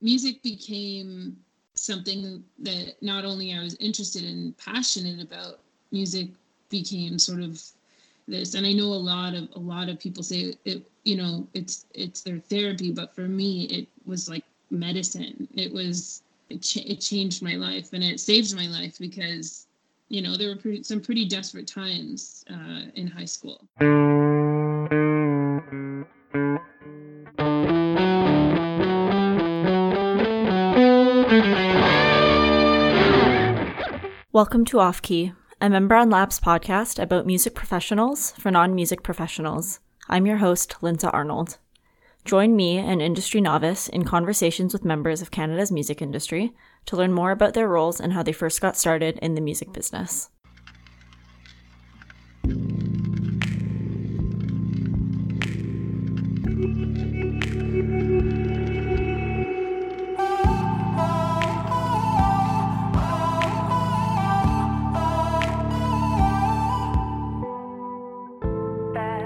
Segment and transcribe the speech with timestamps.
[0.00, 1.36] music became
[1.74, 5.60] something that not only I was interested in, passionate about,
[5.92, 6.28] music
[6.68, 7.62] became sort of
[8.26, 8.54] this.
[8.54, 11.86] And I know a lot of a lot of people say it, you know, it's
[11.94, 15.48] it's their therapy, but for me, it was like medicine.
[15.54, 19.66] It was it, ch- it changed my life and it saved my life because
[20.08, 23.60] you know there were pretty, some pretty desperate times uh, in high school.
[34.38, 39.02] Welcome to Off Key, a member on Labs podcast about music professionals for non music
[39.02, 39.80] professionals.
[40.08, 41.58] I'm your host, Linda Arnold.
[42.24, 46.54] Join me, an industry novice, in conversations with members of Canada's music industry
[46.86, 49.72] to learn more about their roles and how they first got started in the music
[49.72, 50.30] business.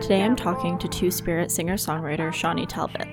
[0.02, 3.06] Today I'm talking to Two Spirit singer songwriter Shawnee Talbot.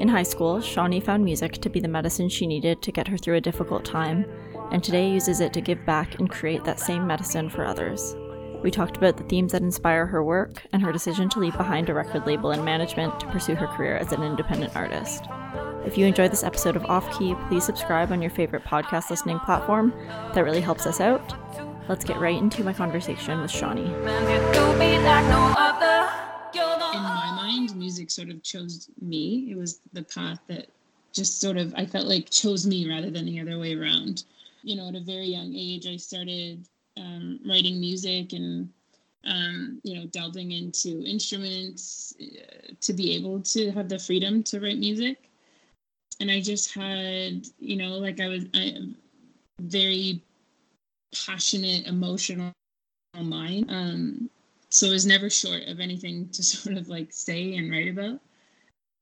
[0.00, 3.18] In high school, Shawnee found music to be the medicine she needed to get her
[3.18, 4.24] through a difficult time,
[4.70, 8.14] and today uses it to give back and create that same medicine for others.
[8.62, 11.90] We talked about the themes that inspire her work and her decision to leave behind
[11.90, 15.24] a record label and management to pursue her career as an independent artist.
[15.84, 19.40] If you enjoyed this episode of Off Key, please subscribe on your favorite podcast listening
[19.40, 19.92] platform.
[20.34, 21.34] That really helps us out.
[21.88, 23.88] Let's get right into my conversation with Shawnee
[26.54, 29.48] in my mind, music sort of chose me.
[29.50, 30.68] It was the path that
[31.12, 34.24] just sort of I felt like chose me rather than the other way around.
[34.62, 38.68] You know, at a very young age, I started um, writing music and
[39.24, 44.60] um, you know delving into instruments uh, to be able to have the freedom to
[44.60, 45.28] write music.
[46.20, 48.74] And I just had, you know, like I was I,
[49.60, 50.20] very
[51.26, 52.52] passionate, emotional
[53.14, 53.66] mind.
[53.70, 54.30] Um,
[54.78, 58.20] so it was never short of anything to sort of like say and write about.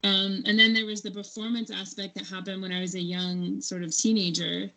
[0.05, 3.61] Um, and then there was the performance aspect that happened when I was a young
[3.61, 4.71] sort of teenager,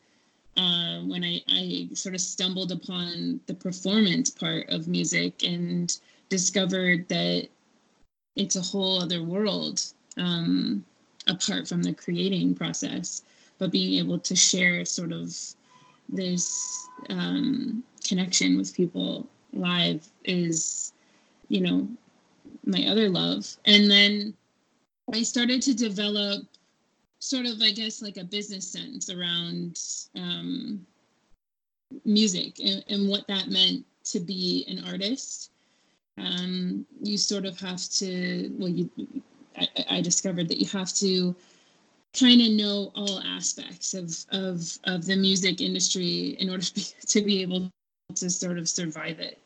[0.58, 5.98] uh, when I, I sort of stumbled upon the performance part of music and
[6.28, 7.48] discovered that
[8.36, 9.82] it's a whole other world
[10.18, 10.84] um,
[11.28, 13.22] apart from the creating process.
[13.58, 15.34] But being able to share sort of
[16.10, 20.94] this um, connection with people live is
[21.50, 21.88] you know
[22.66, 23.46] my other love.
[23.66, 24.34] And then
[25.14, 26.44] i started to develop
[27.18, 29.80] sort of i guess like a business sense around
[30.16, 30.86] um,
[32.06, 35.52] music and, and what that meant to be an artist.
[36.18, 38.90] Um, you sort of have to well you
[39.58, 41.36] I, I discovered that you have to
[42.18, 46.86] kind of know all aspects of, of of the music industry in order to be,
[47.08, 47.70] to be able
[48.16, 49.40] to sort of survive it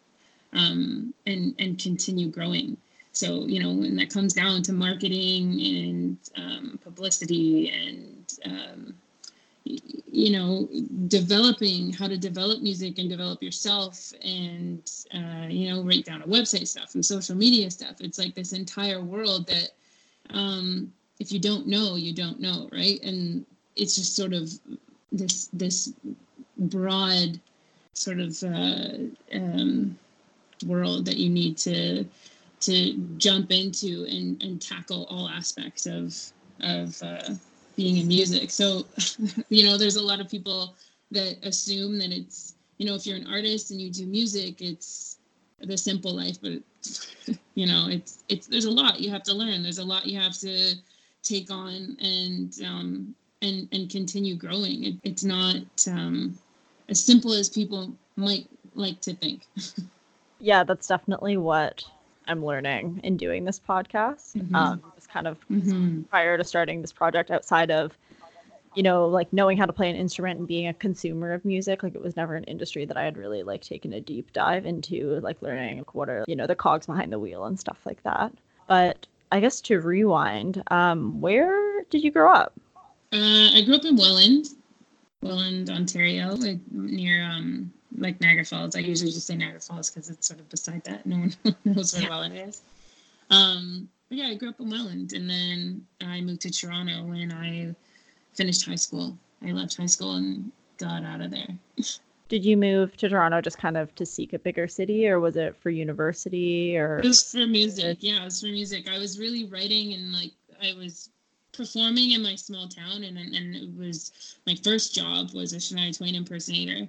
[0.54, 2.78] um, and and continue growing.
[3.12, 8.94] So you know when that comes down to marketing and um, publicity and um,
[9.66, 10.68] you know
[11.08, 16.28] developing how to develop music and develop yourself and uh, you know write down a
[16.28, 18.02] website stuff and social media stuff.
[18.02, 19.70] It's like this entire world that
[20.32, 23.02] um, if you don't know, you don't know, right?
[23.04, 24.52] And it's just sort of
[25.12, 25.94] this this
[26.58, 27.40] broad
[27.94, 28.98] sort of uh,
[29.34, 29.98] um,
[30.66, 32.06] world that you need to
[32.62, 36.16] to jump into and, and tackle all aspects of
[36.62, 37.34] of uh,
[37.76, 38.52] being in music.
[38.52, 38.86] So,
[39.50, 40.76] you know, there's a lot of people
[41.12, 45.18] that assume that it's you know if you're an artist and you do music, it's
[45.60, 46.60] the simple life, but
[47.56, 49.64] you know, it's it's there's a lot you have to learn.
[49.64, 50.74] There's a lot you have to
[51.22, 54.84] take on and um, and and continue growing.
[54.86, 55.58] It, it's not
[55.88, 56.38] um,
[56.90, 59.48] as simple as people might like to think.
[60.44, 61.86] yeah, that's definitely what
[62.28, 64.36] I'm learning in doing this podcast.
[64.36, 64.54] Mm-hmm.
[64.54, 66.02] Um, just kind of mm-hmm.
[66.04, 67.98] prior to starting this project, outside of
[68.76, 71.84] you know like knowing how to play an instrument and being a consumer of music
[71.84, 74.66] like it was never an industry that i had really like taken a deep dive
[74.66, 77.78] into like learning like, what are you know the cogs behind the wheel and stuff
[77.86, 78.34] like that
[78.68, 82.54] but i guess to rewind um where did you grow up
[83.12, 84.48] uh, i grew up in welland
[85.22, 88.76] welland ontario like near um like Niagara Falls.
[88.76, 91.06] I usually just say Niagara Falls because it's sort of beside that.
[91.06, 91.34] No one
[91.66, 92.10] knows where yeah.
[92.10, 92.62] Welland is.
[93.30, 97.32] Um, but yeah, I grew up in Welland, and then I moved to Toronto when
[97.32, 97.74] I
[98.36, 99.18] finished high school.
[99.46, 101.48] I left high school and got out of there.
[102.30, 105.36] Did you move to Toronto just kind of to seek a bigger city, or was
[105.36, 106.78] it for university?
[106.78, 107.98] Or it was for music.
[108.02, 108.90] Yeah, it was for music.
[108.90, 110.32] I was really writing, and like
[110.62, 111.10] I was
[111.52, 115.96] performing in my small town, and and it was my first job was a Shania
[115.96, 116.88] Twain impersonator,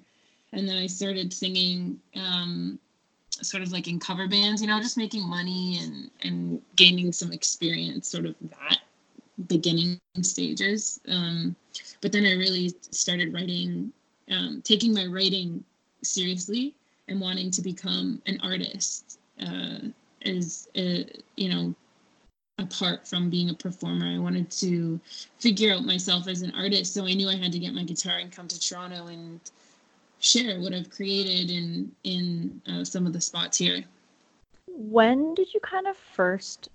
[0.54, 2.00] and then I started singing.
[2.16, 2.78] Um,
[3.42, 7.32] sort of like in cover bands you know just making money and and gaining some
[7.32, 8.78] experience sort of that
[9.48, 11.56] beginning stages um
[12.00, 13.92] but then i really started writing
[14.30, 15.64] um taking my writing
[16.04, 16.76] seriously
[17.08, 19.78] and wanting to become an artist uh
[20.20, 21.02] is uh,
[21.36, 21.74] you know
[22.58, 24.06] apart from being a performer.
[24.06, 25.00] I wanted to
[25.38, 28.18] figure out myself as an artist, so I knew I had to get my guitar
[28.18, 29.40] and come to Toronto and
[30.24, 33.84] share what I've created in in uh, some of the spots here.
[34.68, 36.68] When did you kind of first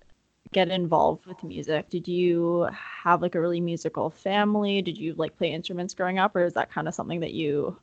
[0.52, 1.90] get involved with music?
[1.90, 4.82] Did you have like a really musical family?
[4.82, 7.78] Did you like play instruments growing up, or is that kind of something that you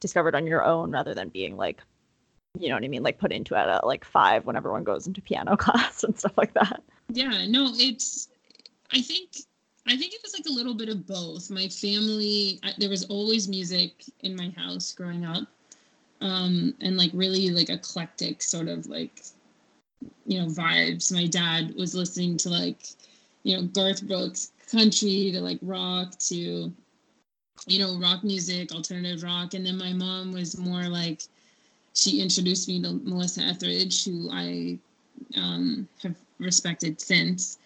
[0.00, 1.80] discovered on your own rather than being like
[2.58, 5.06] you know what I mean, like put into it at like five when everyone goes
[5.06, 6.82] into piano class and stuff like that.
[7.12, 8.28] Yeah, no, it's.
[8.92, 9.30] I think
[9.88, 11.50] I think it was like a little bit of both.
[11.50, 15.46] My family, I, there was always music in my house growing up,
[16.20, 19.22] um, and like really like eclectic sort of like,
[20.26, 21.12] you know, vibes.
[21.12, 22.88] My dad was listening to like,
[23.44, 26.72] you know, Garth Brooks country to like rock to,
[27.66, 31.22] you know, rock music, alternative rock, and then my mom was more like,
[31.94, 34.78] she introduced me to Melissa Etheridge, who I
[35.36, 37.58] um, have respected since.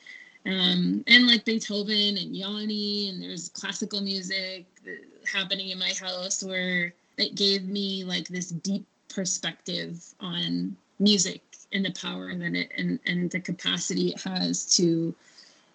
[0.47, 4.67] Um, and like Beethoven and Yanni, and there's classical music
[5.31, 11.43] happening in my house where it gave me like this deep perspective on music
[11.73, 15.15] and the power that it and, and the capacity it has to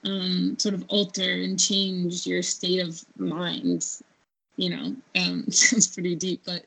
[0.03, 3.85] um, sort of alter and change your state of mind.
[4.57, 6.65] You know, um, sounds pretty deep, but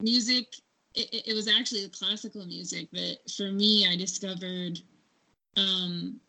[0.00, 0.56] music,
[0.94, 4.80] it, it was actually the classical music that for me, I discovered
[5.56, 6.20] um,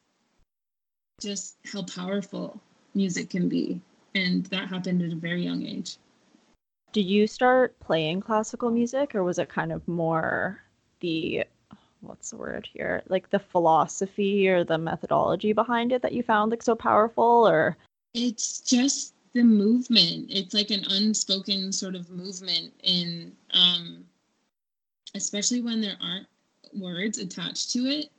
[1.24, 2.62] just how powerful
[2.94, 3.82] music can be.
[4.14, 5.98] And that happened at a very young age.
[6.92, 10.62] Did you start playing classical music or was it kind of more
[11.00, 11.46] the
[12.02, 13.02] what's the word here?
[13.08, 17.78] Like the philosophy or the methodology behind it that you found like so powerful or
[18.14, 20.28] it's just the movement.
[20.30, 24.06] It's like an unspoken sort of movement in um
[25.16, 26.28] especially when there aren't
[26.74, 28.10] words attached to it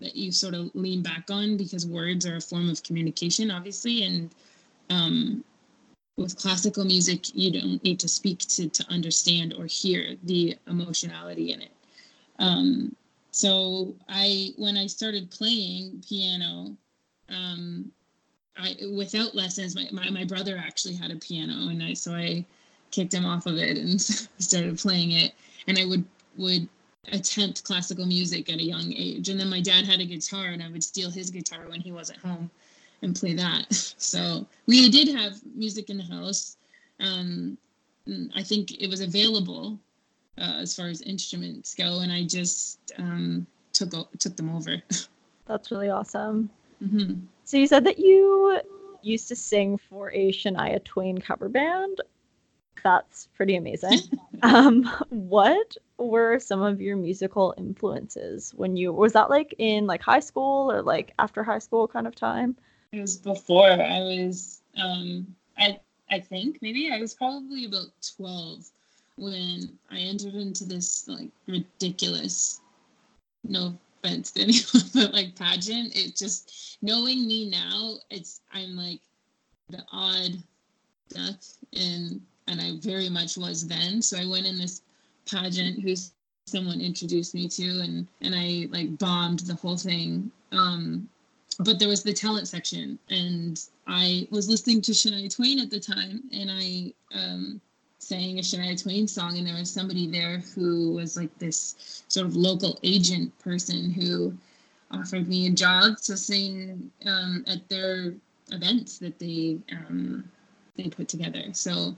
[0.00, 4.04] that you sort of lean back on because words are a form of communication, obviously.
[4.04, 4.30] And
[4.90, 5.44] um,
[6.16, 11.52] with classical music, you don't need to speak to, to understand or hear the emotionality
[11.52, 11.72] in it.
[12.38, 12.94] Um,
[13.30, 16.76] so I, when I started playing piano,
[17.28, 17.90] um,
[18.56, 22.44] I without lessons, my, my, my brother actually had a piano, and I so I
[22.90, 24.00] kicked him off of it and
[24.38, 25.34] started playing it.
[25.66, 26.04] And I would
[26.36, 26.68] would
[27.12, 29.28] attempt classical music at a young age.
[29.28, 31.92] And then my dad had a guitar, and I would steal his guitar when he
[31.92, 32.50] wasn't home
[33.02, 33.66] and play that.
[33.98, 36.56] So we did have music in the house.
[37.00, 37.58] Um,
[38.34, 39.78] I think it was available
[40.38, 44.80] uh, as far as instruments go, and I just um, took took them over.
[45.46, 46.50] That's really awesome.
[46.82, 47.14] Mm-hmm.
[47.44, 48.60] So you said that you
[49.02, 52.00] used to sing for a Shania Twain cover band.
[52.82, 54.00] That's pretty amazing.
[54.42, 60.02] um, what were some of your musical influences when you was that like in like
[60.02, 62.56] high school or like after high school kind of time?
[62.92, 63.70] It was before.
[63.70, 65.26] I was um
[65.58, 65.80] I
[66.10, 68.68] I think maybe I was probably about 12
[69.16, 72.60] when I entered into this like ridiculous
[73.44, 75.96] no offense to anyone but like pageant.
[75.96, 79.00] It just knowing me now, it's I'm like
[79.68, 80.32] the odd
[81.08, 81.40] duck
[81.72, 84.02] and and I very much was then.
[84.02, 84.82] So I went in this
[85.30, 86.12] pageant who's
[86.46, 90.30] someone introduced me to and and I like bombed the whole thing.
[90.52, 91.08] Um
[91.58, 95.80] but there was the talent section and I was listening to Shania Twain at the
[95.80, 97.60] time and I um
[97.98, 102.26] sang a Shania Twain song and there was somebody there who was like this sort
[102.26, 104.36] of local agent person who
[104.90, 108.14] offered me a job to sing um, at their
[108.52, 110.24] events that they um,
[110.76, 111.42] they put together.
[111.52, 111.96] So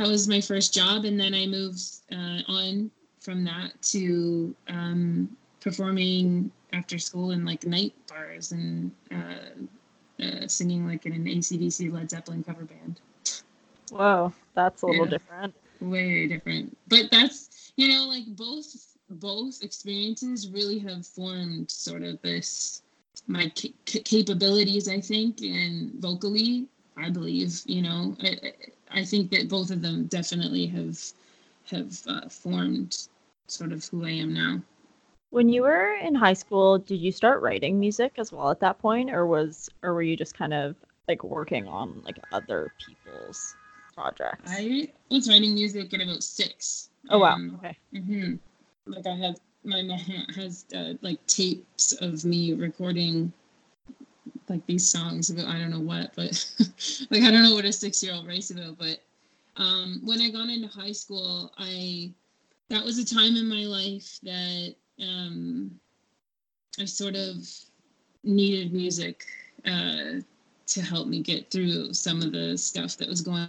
[0.00, 2.90] that was my first job, and then I moved uh, on
[3.20, 10.86] from that to um, performing after school in like night bars and uh, uh, singing
[10.86, 13.00] like in an ACDC Led Zeppelin cover band.
[13.90, 15.54] Whoa, that's a little yeah, different.
[15.80, 22.22] Way different, but that's you know like both both experiences really have formed sort of
[22.22, 22.82] this
[23.26, 28.16] my c- capabilities I think and vocally I believe you know.
[28.22, 28.54] I,
[28.92, 30.98] I think that both of them definitely have
[31.70, 33.08] have uh, formed
[33.46, 34.62] sort of who I am now.
[35.30, 38.78] When you were in high school, did you start writing music as well at that
[38.78, 40.74] point, or was or were you just kind of
[41.06, 43.54] like working on like other people's
[43.94, 44.50] projects?
[44.50, 46.90] I was writing music at about six.
[47.10, 47.38] Oh wow!
[47.58, 47.76] Okay.
[47.94, 48.34] Mm-hmm.
[48.86, 49.98] Like I have my mom
[50.34, 53.32] has uh, like tapes of me recording
[54.50, 56.44] like these songs about I don't know what, but
[57.10, 58.76] like I don't know what a six year old writes about.
[58.76, 59.00] But
[59.56, 62.12] um, when I got into high school, I
[62.68, 65.70] that was a time in my life that um,
[66.78, 67.48] I sort of
[68.24, 69.24] needed music
[69.64, 70.20] uh,
[70.66, 73.48] to help me get through some of the stuff that was going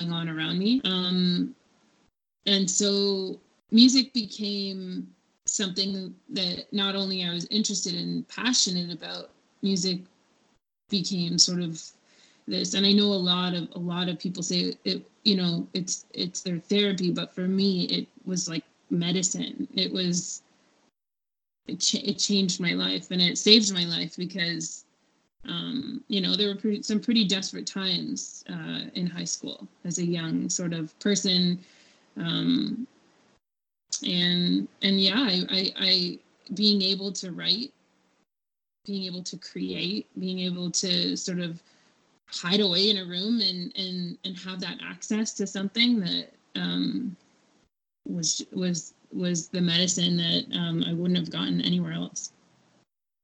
[0.00, 0.80] on around me.
[0.84, 1.54] Um,
[2.46, 3.38] and so
[3.70, 5.06] music became
[5.46, 9.30] something that not only I was interested in, passionate about,
[9.62, 10.00] music
[10.88, 11.82] became sort of
[12.46, 12.74] this.
[12.74, 16.06] And I know a lot of a lot of people say it, you know, it's
[16.12, 19.68] it's their therapy, but for me, it was like medicine.
[19.74, 20.42] It was
[21.66, 24.84] it, ch- it changed my life and it saved my life because
[25.48, 30.04] um, you know there were some pretty desperate times uh, in high school as a
[30.04, 31.58] young sort of person
[32.16, 32.86] um,
[34.04, 36.18] and and yeah I, I, I
[36.54, 37.72] being able to write
[38.84, 41.62] being able to create being able to sort of
[42.26, 47.16] hide away in a room and and and have that access to something that um,
[48.06, 52.32] was was was the medicine that um, I wouldn't have gotten anywhere else.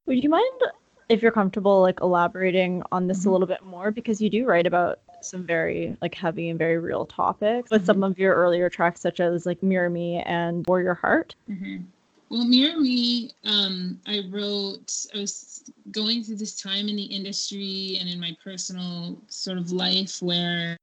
[0.06, 0.60] Would you mind
[1.08, 3.28] if you're comfortable like elaborating on this mm-hmm.
[3.28, 6.78] a little bit more because you do write about some very like heavy and very
[6.78, 7.86] real topics with mm-hmm.
[7.86, 11.34] some of your earlier tracks such as like Mirror Me and Warrior Heart.
[11.50, 11.84] Mm-hmm.
[12.30, 17.96] Well, Mirror Me, um, I wrote, I was going through this time in the industry
[17.98, 20.76] and in my personal sort of life where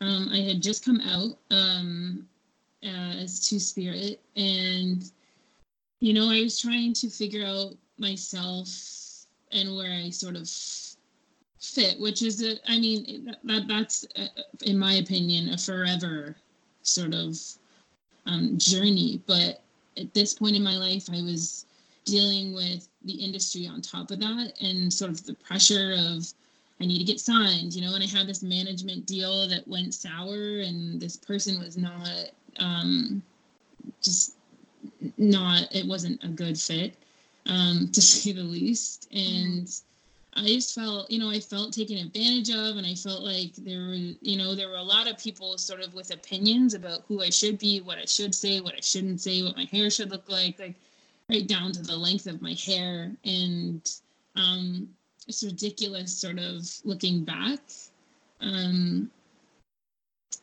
[0.00, 2.28] um, I had just come out um,
[2.84, 4.20] uh, as Two Spirit.
[4.36, 5.10] And,
[5.98, 8.68] you know, I was trying to figure out myself
[9.50, 10.48] and where I sort of
[11.60, 14.28] fit, which is a, I mean, that that's uh,
[14.64, 16.36] in my opinion a forever
[16.82, 17.36] sort of
[18.26, 19.20] um, journey.
[19.26, 19.62] But
[19.98, 21.66] at this point in my life, I was
[22.04, 26.26] dealing with the industry on top of that and sort of the pressure of
[26.80, 29.94] I need to get signed, you know, and I had this management deal that went
[29.94, 33.22] sour and this person was not um,
[34.02, 34.36] just
[35.16, 36.94] not it wasn't a good fit
[37.46, 39.08] um, to say the least.
[39.12, 39.68] And
[40.36, 43.80] i just felt you know i felt taken advantage of and i felt like there
[43.80, 47.22] were you know there were a lot of people sort of with opinions about who
[47.22, 50.10] i should be what i should say what i shouldn't say what my hair should
[50.10, 50.74] look like like
[51.28, 53.12] right down to the length of my hair.
[53.24, 53.88] And
[54.36, 54.88] um,
[55.26, 57.60] it's ridiculous sort of looking back
[58.40, 59.10] um,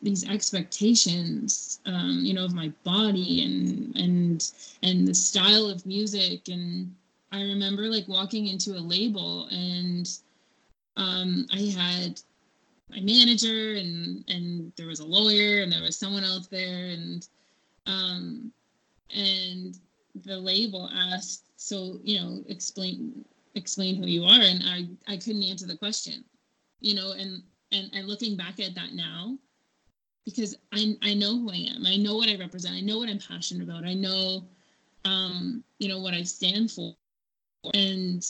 [0.01, 6.49] these expectations um, you know of my body and and and the style of music
[6.49, 6.93] and
[7.33, 10.19] i remember like walking into a label and
[10.97, 12.21] um, i had
[12.89, 17.27] my manager and and there was a lawyer and there was someone else there and
[17.87, 18.51] um
[19.15, 19.79] and
[20.25, 23.25] the label asked so you know explain
[23.55, 26.23] explain who you are and i i couldn't answer the question
[26.79, 29.37] you know and and and looking back at that now
[30.25, 31.85] because I I know who I am.
[31.85, 32.75] I know what I represent.
[32.75, 33.83] I know what I'm passionate about.
[33.85, 34.45] I know,
[35.05, 36.95] um, you know, what I stand for,
[37.73, 38.25] and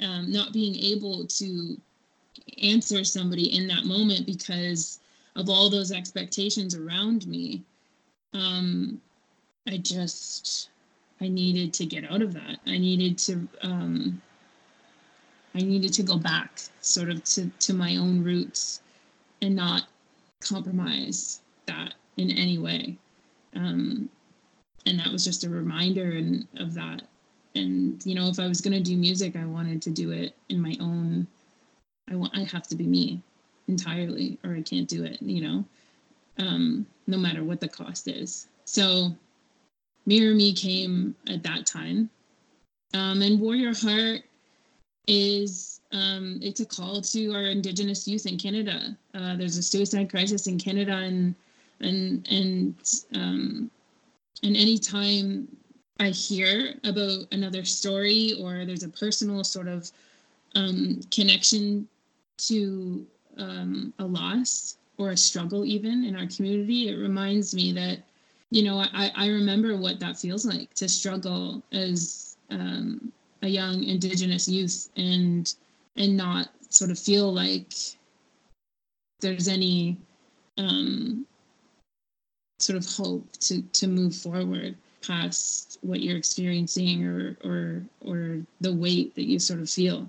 [0.00, 1.76] um, not being able to
[2.62, 5.00] answer somebody in that moment because
[5.36, 7.62] of all those expectations around me.
[8.34, 9.00] Um,
[9.66, 10.70] I just
[11.20, 12.58] I needed to get out of that.
[12.66, 14.20] I needed to um,
[15.54, 18.80] I needed to go back sort of to to my own roots
[19.42, 19.86] and not
[20.40, 22.96] compromise that in any way.
[23.54, 24.08] Um,
[24.84, 27.02] and that was just a reminder and of that.
[27.56, 30.60] And you know, if I was gonna do music, I wanted to do it in
[30.60, 31.26] my own.
[32.10, 32.36] I want.
[32.36, 33.20] I have to be me
[33.68, 35.20] entirely, or I can't do it.
[35.20, 35.64] You know,
[36.38, 38.48] um, no matter what the cost is.
[38.64, 39.14] So,
[40.04, 42.10] Mirror Me came at that time,
[42.94, 44.22] um, and Warrior Heart
[45.06, 48.96] is um, it's a call to our Indigenous youth in Canada.
[49.14, 51.34] Uh, there's a suicide crisis in Canada, and
[51.80, 52.74] and and
[53.14, 53.70] um,
[54.42, 55.48] and anytime
[55.98, 59.90] I hear about another story or there's a personal sort of
[60.54, 61.88] um, connection
[62.38, 63.06] to
[63.38, 67.98] um, a loss or a struggle, even in our community, it reminds me that
[68.50, 73.12] you know I, I remember what that feels like to struggle as um,
[73.42, 75.52] a young indigenous youth and
[75.96, 77.72] and not sort of feel like
[79.20, 79.96] there's any
[80.58, 81.26] um,
[82.58, 84.76] sort of hope to to move forward
[85.06, 90.08] past what you're experiencing or or or the weight that you sort of feel.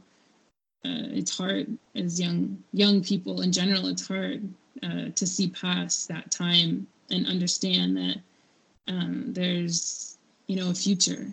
[0.85, 3.87] Uh, it's hard as young young people in general.
[3.87, 4.47] It's hard
[4.83, 8.17] uh, to see past that time and understand that
[8.87, 11.27] um, there's you know a future.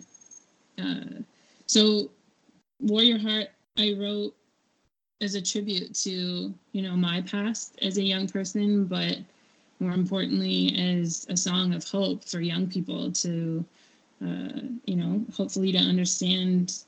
[0.77, 1.21] Uh,
[1.67, 2.11] so,
[2.81, 4.35] Warrior Heart, I wrote
[5.21, 9.17] as a tribute to you know my past as a young person, but
[9.79, 13.63] more importantly as a song of hope for young people to
[14.23, 16.83] uh, you know hopefully to understand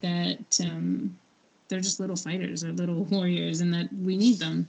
[0.00, 1.16] that um,
[1.68, 4.68] they're just little fighters or little warriors and that we need them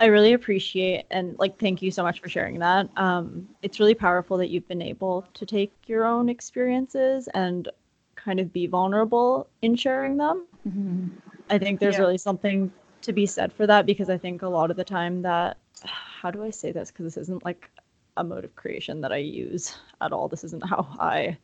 [0.00, 3.94] i really appreciate and like thank you so much for sharing that um, it's really
[3.94, 7.68] powerful that you've been able to take your own experiences and
[8.16, 11.08] kind of be vulnerable in sharing them mm-hmm.
[11.50, 12.00] i think there's yeah.
[12.00, 15.20] really something to be said for that because i think a lot of the time
[15.20, 16.90] that how do I say this?
[16.90, 17.70] Because this isn't like
[18.16, 20.28] a mode of creation that I use at all.
[20.28, 21.36] This isn't how I.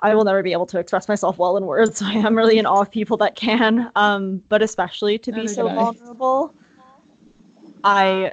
[0.00, 1.98] I will never be able to express myself well in words.
[1.98, 3.90] So I am really in awe of people that can.
[3.96, 6.54] Um, but especially to be so vulnerable,
[7.82, 8.32] I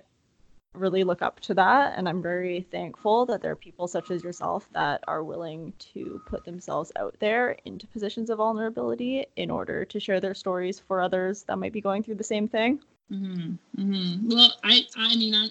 [0.73, 4.23] really look up to that, and I'm very thankful that there are people such as
[4.23, 9.83] yourself that are willing to put themselves out there into positions of vulnerability in order
[9.85, 12.81] to share their stories for others that might be going through the same thing.
[13.11, 13.81] Mm-hmm.
[13.81, 14.29] Mm-hmm.
[14.29, 15.49] Well, I I mean I,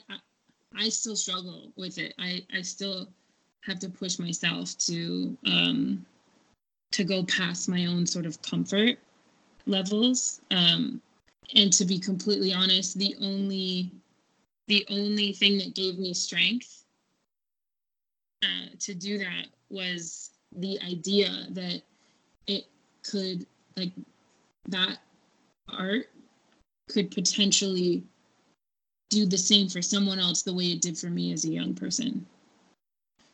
[0.77, 2.15] I still struggle with it.
[2.19, 3.09] I I still
[3.63, 6.07] have to push myself to um
[6.93, 8.99] to go past my own sort of comfort
[9.67, 10.41] levels.
[10.51, 11.01] Um,
[11.55, 13.91] and to be completely honest, the only
[14.69, 16.85] the only thing that gave me strength
[18.43, 21.83] uh, to do that was the idea that
[22.47, 22.65] it
[23.03, 23.93] could like
[24.69, 24.99] that
[25.69, 26.07] art
[26.93, 28.03] could potentially
[29.11, 31.75] do the same for someone else the way it did for me as a young
[31.75, 32.25] person.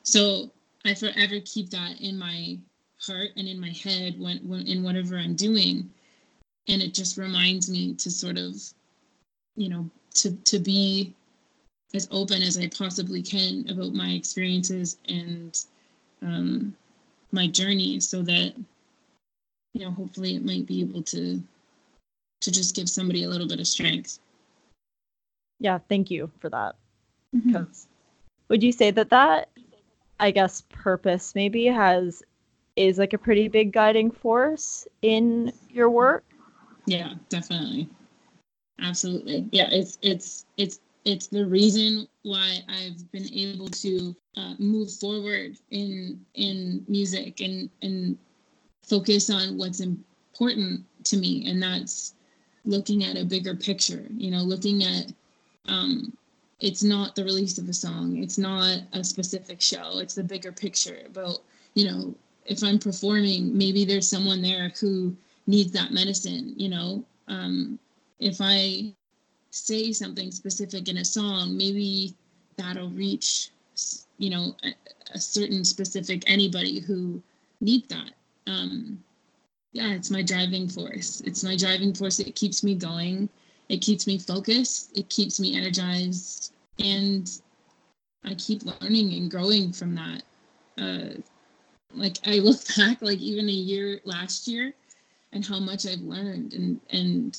[0.02, 0.50] So
[0.84, 2.58] I forever keep that in my
[3.00, 5.90] heart and in my head when, when in whatever I'm doing.
[6.68, 8.54] And it just reminds me to sort of,
[9.56, 11.14] you know, to to be
[11.94, 15.64] as open as I possibly can about my experiences and
[16.22, 16.74] um,
[17.32, 18.54] my journey so that,
[19.74, 21.40] you know, hopefully it might be able to
[22.40, 24.18] to just give somebody a little bit of strength.
[25.58, 26.76] Yeah, thank you for that.
[27.34, 27.64] Mm-hmm.
[28.48, 29.48] Would you say that that,
[30.20, 32.22] I guess, purpose maybe has
[32.76, 36.24] is like a pretty big guiding force in your work?
[36.86, 37.88] Yeah, definitely.
[38.80, 39.48] Absolutely.
[39.52, 45.56] Yeah, it's it's it's it's the reason why I've been able to uh, move forward
[45.70, 48.18] in in music and and
[48.82, 52.14] focus on what's important to me, and that's
[52.66, 55.12] looking at a bigger picture you know looking at
[55.68, 56.12] um
[56.60, 58.22] it's not the release of a song.
[58.22, 59.98] It's not a specific show.
[59.98, 61.40] It's the bigger picture about
[61.74, 62.14] you know
[62.46, 65.14] if i'm performing maybe there's someone there who
[65.46, 67.04] needs that medicine you know?
[67.28, 67.78] Um
[68.18, 68.92] if i
[69.50, 72.14] say something specific in a song maybe
[72.56, 73.50] that'll reach
[74.18, 74.74] you know a,
[75.14, 77.22] a certain specific anybody who
[77.60, 78.12] needs that.
[78.46, 79.02] Um
[79.76, 81.20] yeah, it's my driving force.
[81.26, 82.18] It's my driving force.
[82.18, 83.28] It keeps me going.
[83.68, 84.96] It keeps me focused.
[84.96, 86.54] It keeps me energized.
[86.78, 87.30] And
[88.24, 90.22] I keep learning and growing from that.
[90.78, 91.20] Uh,
[91.92, 94.72] like I look back, like even a year last year,
[95.32, 97.38] and how much I've learned, and and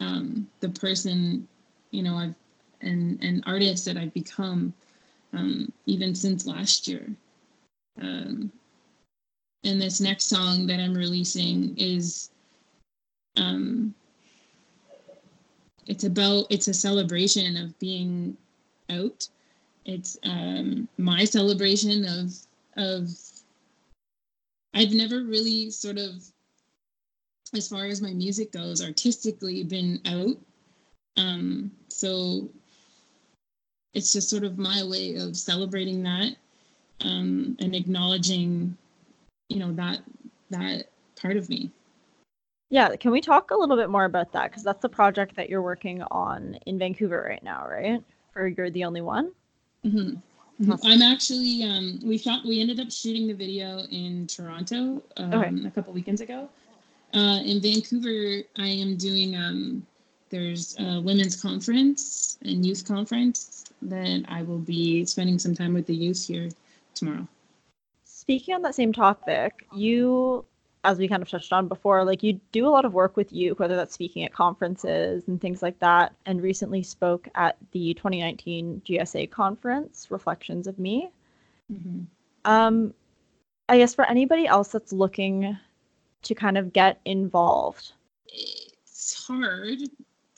[0.00, 1.46] um, the person,
[1.90, 2.34] you know, I've
[2.80, 4.72] and and artist that I've become,
[5.34, 7.06] um, even since last year.
[8.00, 8.50] Um,
[9.64, 12.30] and this next song that I'm releasing is
[13.36, 13.94] um
[15.86, 18.36] it's about it's a celebration of being
[18.90, 19.28] out.
[19.84, 22.34] It's um my celebration of
[22.76, 23.10] of
[24.74, 26.24] I've never really sort of
[27.54, 30.36] as far as my music goes artistically been out.
[31.16, 32.48] Um so
[33.94, 36.36] it's just sort of my way of celebrating that
[37.00, 38.76] um, and acknowledging
[39.48, 40.00] you know that
[40.50, 40.88] that
[41.20, 41.70] part of me
[42.70, 45.48] yeah can we talk a little bit more about that because that's the project that
[45.48, 48.02] you're working on in vancouver right now right
[48.32, 49.32] for you're the only one
[49.84, 50.14] mm-hmm.
[50.70, 50.78] Awesome.
[50.88, 55.66] I'm actually um, we shot we ended up shooting the video in Toronto um, okay.
[55.66, 56.48] a couple weekends ago.
[57.12, 59.84] Uh, in Vancouver, I am doing um,
[60.30, 65.86] there's a women's conference and youth conference that I will be spending some time with
[65.86, 66.48] the youth here
[66.94, 67.26] tomorrow
[68.24, 70.44] speaking on that same topic, you,
[70.82, 73.32] as we kind of touched on before, like you do a lot of work with
[73.32, 77.94] youth, whether that's speaking at conferences and things like that, and recently spoke at the
[77.94, 81.10] 2019 GSA conference, Reflections of Me.
[81.70, 82.04] Mm-hmm.
[82.50, 82.94] Um,
[83.68, 85.56] I guess for anybody else that's looking
[86.22, 87.92] to kind of get involved?
[88.28, 89.78] It's hard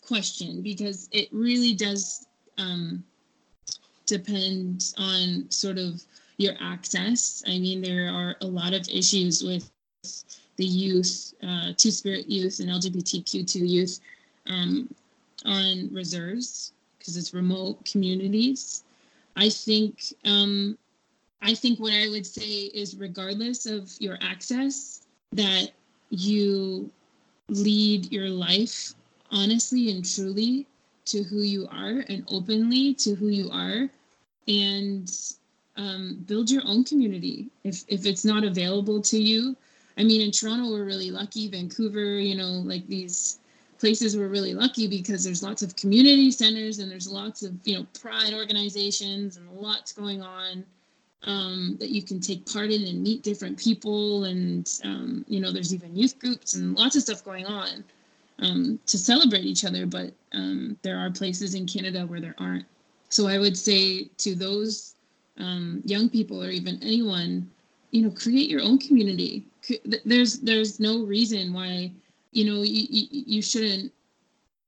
[0.03, 2.27] question because it really does
[2.59, 3.05] um,
[4.07, 6.03] depend on sort of
[6.39, 7.43] your access.
[7.47, 9.71] I mean, there are a lot of issues with
[10.57, 14.01] the youth, uh, Two Spirit youth, and LGBTQ2 youth
[14.47, 14.93] um,
[15.45, 18.85] on reserves because it's remote communities.
[19.37, 20.79] I think um,
[21.43, 25.71] I think what I would say is, regardless of your access, that
[26.11, 26.91] you
[27.49, 28.95] lead your life
[29.31, 30.67] honestly and truly
[31.05, 33.89] to who you are and openly to who you are
[34.49, 35.11] and
[35.77, 39.57] um, build your own community if, if it's not available to you.
[39.99, 41.49] I mean in toronto we're really lucky.
[41.49, 43.39] Vancouver you know like these
[43.79, 47.79] places we're really lucky because there's lots of community centers and there's lots of you
[47.79, 50.65] know pride organizations and lots going on
[51.25, 55.53] um, that you can take part in and meet different people and um, you know
[55.53, 57.85] there's even youth groups and lots of stuff going on
[58.39, 59.87] um, to celebrate each other.
[59.87, 62.67] But um, there are places in canada where there aren't.
[63.09, 64.96] So i would say to those
[65.39, 67.49] um, young people or even anyone
[67.91, 69.45] you know create your own community
[70.05, 71.91] there's there's no reason why
[72.33, 73.93] you know you, you shouldn't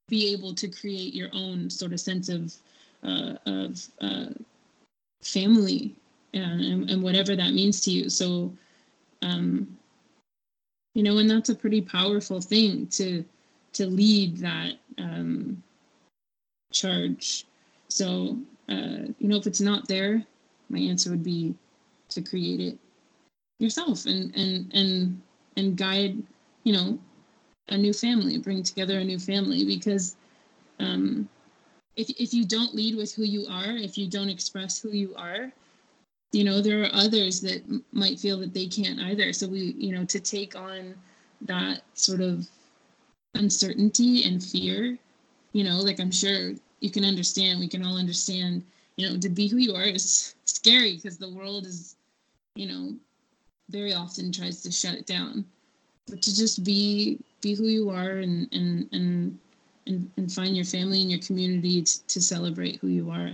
[0.08, 2.54] be able to create your own sort of sense of
[3.04, 4.26] uh, of uh,
[5.22, 5.94] family
[6.34, 8.10] and, and whatever that means to you.
[8.10, 8.52] So,
[9.22, 9.78] um,
[10.94, 13.24] you know, and that's a pretty powerful thing to
[13.74, 15.62] to lead that um,
[16.72, 17.44] charge.
[17.88, 20.24] So, uh, you know, if it's not there,
[20.68, 21.54] my answer would be
[22.10, 22.78] to create it
[23.58, 25.22] yourself and and and
[25.56, 26.22] and guide,
[26.64, 26.98] you know,
[27.68, 30.16] a new family, bring together a new family because
[30.80, 31.28] um,
[31.96, 35.14] if if you don't lead with who you are, if you don't express who you
[35.16, 35.52] are,
[36.32, 39.32] you know there are others that m- might feel that they can't either.
[39.32, 40.94] So we you know to take on
[41.42, 42.48] that sort of
[43.34, 44.98] uncertainty and fear
[45.52, 48.62] you know like i'm sure you can understand we can all understand
[48.98, 51.96] you know to be who you are is scary because the world is
[52.54, 52.94] you know
[53.70, 55.44] very often tries to shut it down
[56.08, 59.38] but to just be be who you are and and and
[59.86, 63.32] and, and find your family and your community to, to celebrate who you are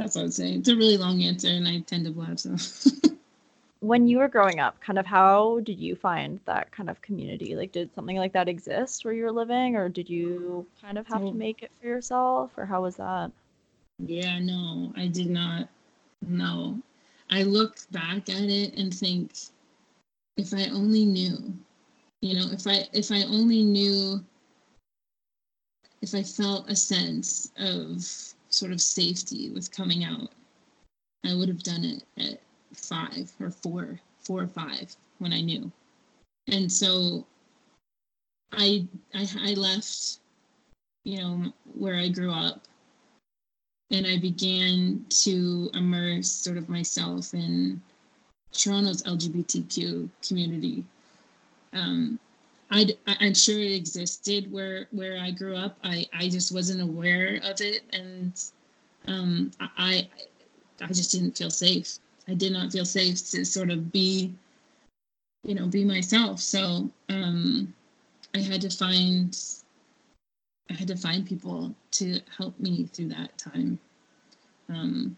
[0.00, 0.52] that's what I'd say.
[0.52, 2.40] It's a really long answer, and I tend to blab.
[2.40, 2.56] So,
[3.80, 7.54] when you were growing up, kind of how did you find that kind of community?
[7.54, 11.06] Like, did something like that exist where you were living, or did you kind of
[11.08, 13.30] have to make it for yourself, or how was that?
[14.06, 15.68] Yeah, no, I did not.
[16.26, 16.80] No,
[17.30, 19.32] I look back at it and think,
[20.36, 21.54] if I only knew,
[22.22, 24.24] you know, if I if I only knew,
[26.02, 28.04] if I felt a sense of
[28.50, 30.30] sort of safety with coming out.
[31.24, 32.40] I would have done it at
[32.74, 35.70] five or four, four or five when I knew.
[36.48, 37.26] And so
[38.52, 40.18] I, I, I left,
[41.04, 42.62] you know, where I grew up
[43.90, 47.80] and I began to immerse sort of myself in
[48.52, 50.84] Toronto's LGBTQ community.
[51.72, 52.18] Um,
[52.72, 52.86] i
[53.20, 55.76] am sure it existed where where I grew up.
[55.82, 58.32] I, I just wasn't aware of it, and
[59.08, 60.08] um, I
[60.80, 61.98] I just didn't feel safe.
[62.28, 64.32] I did not feel safe to sort of be,
[65.42, 66.38] you know, be myself.
[66.38, 67.74] So um,
[68.34, 69.36] I had to find
[70.70, 73.78] I had to find people to help me through that time.
[74.68, 75.16] Um,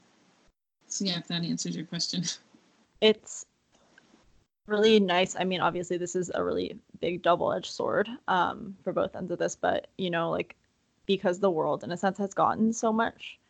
[0.88, 2.24] so yeah, if that answers your question.
[3.00, 3.46] It's
[4.68, 5.34] really nice.
[5.34, 9.32] I mean, obviously, this is a really big double edged sword um, for both ends
[9.32, 10.54] of this, but you know, like
[11.06, 13.40] because the world, in a sense, has gotten so much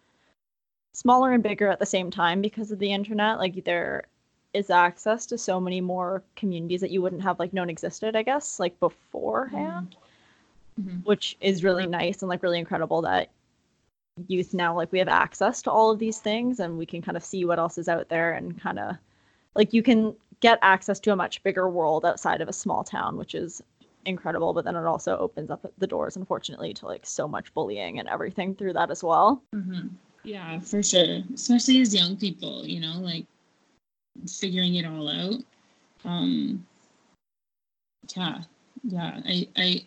[0.95, 4.05] smaller and bigger at the same time because of the internet, like there
[4.55, 8.23] is access to so many more communities that you wouldn't have like known existed, I
[8.23, 10.12] guess, like beforehand, mm-hmm.
[11.05, 13.31] Which is really nice and like really incredible that
[14.29, 17.17] youth now like we have access to all of these things and we can kind
[17.17, 18.97] of see what else is out there and kind of
[19.55, 23.17] like you can get access to a much bigger world outside of a small town,
[23.17, 23.63] which is
[24.05, 24.53] incredible.
[24.53, 28.09] But then it also opens up the doors, unfortunately, to like so much bullying and
[28.09, 29.43] everything through that as well.
[29.55, 29.89] Mm-hmm.
[30.25, 31.23] Yeah, for sure.
[31.35, 33.25] Especially as young people, you know, like
[34.29, 35.41] figuring it all out.
[36.05, 36.67] Um,
[38.17, 38.43] yeah,
[38.83, 39.21] yeah.
[39.25, 39.87] I, I,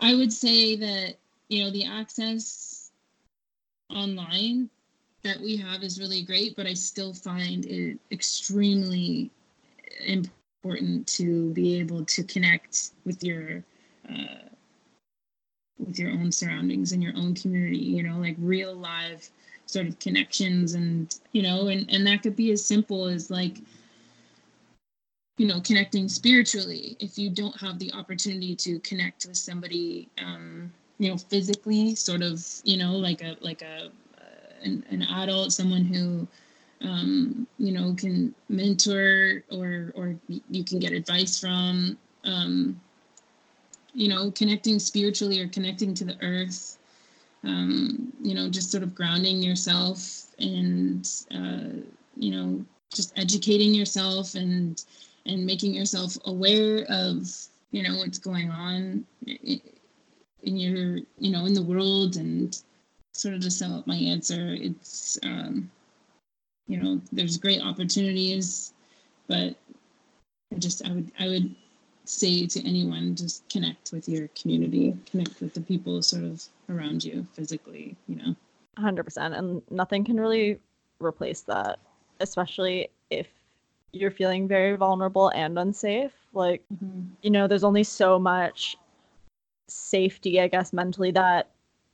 [0.00, 1.16] I would say that
[1.48, 2.90] you know the access
[3.90, 4.68] online
[5.22, 9.30] that we have is really great, but I still find it extremely
[10.06, 13.64] important to be able to connect with your
[14.08, 14.48] uh,
[15.78, 17.78] with your own surroundings and your own community.
[17.78, 19.28] You know, like real live
[19.66, 23.58] sort of connections, and you know, and and that could be as simple as like
[25.36, 30.72] you know connecting spiritually if you don't have the opportunity to connect with somebody um,
[30.98, 35.52] you know physically sort of you know like a like a uh, an, an adult
[35.52, 36.26] someone who
[36.86, 40.16] um, you know can mentor or or
[40.50, 42.80] you can get advice from um,
[43.92, 46.78] you know connecting spiritually or connecting to the earth
[47.44, 51.82] um, you know just sort of grounding yourself and uh,
[52.16, 54.84] you know just educating yourself and
[55.26, 57.28] and making yourself aware of
[57.70, 62.62] you know what's going on in your you know in the world and
[63.12, 65.70] sort of to sum up my answer it's um
[66.68, 68.72] you know there's great opportunities
[69.26, 69.54] but
[70.54, 71.54] i just i would i would
[72.04, 77.02] say to anyone just connect with your community connect with the people sort of around
[77.02, 78.34] you physically you know?
[78.78, 80.60] 100% and nothing can really
[81.00, 81.78] replace that
[82.20, 83.26] especially if
[84.00, 87.02] you're feeling very vulnerable and unsafe like mm-hmm.
[87.22, 88.76] you know there's only so much
[89.68, 91.50] safety i guess mentally that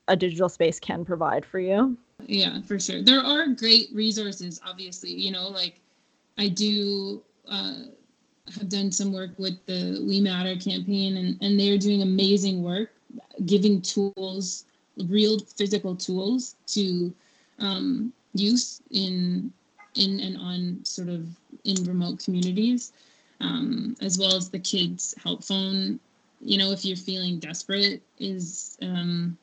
[0.09, 5.11] a digital space can provide for you yeah for sure there are great resources obviously
[5.11, 5.81] you know like
[6.39, 7.75] i do uh,
[8.55, 12.91] have done some work with the we matter campaign and, and they're doing amazing work
[13.47, 14.67] giving tools
[15.09, 17.13] real physical tools to
[17.59, 19.53] um, use in
[19.95, 21.27] in and on sort of
[21.65, 22.93] in remote communities,
[23.41, 26.01] um, as well as the kids help phone.
[26.41, 29.37] You know, if you're feeling desperate, is um,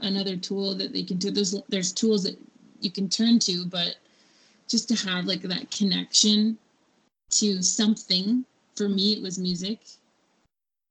[0.00, 1.30] another tool that they can do.
[1.30, 2.38] There's there's tools that
[2.80, 3.96] you can turn to, but
[4.68, 6.58] just to have like that connection
[7.30, 8.44] to something.
[8.76, 9.80] For me, it was music.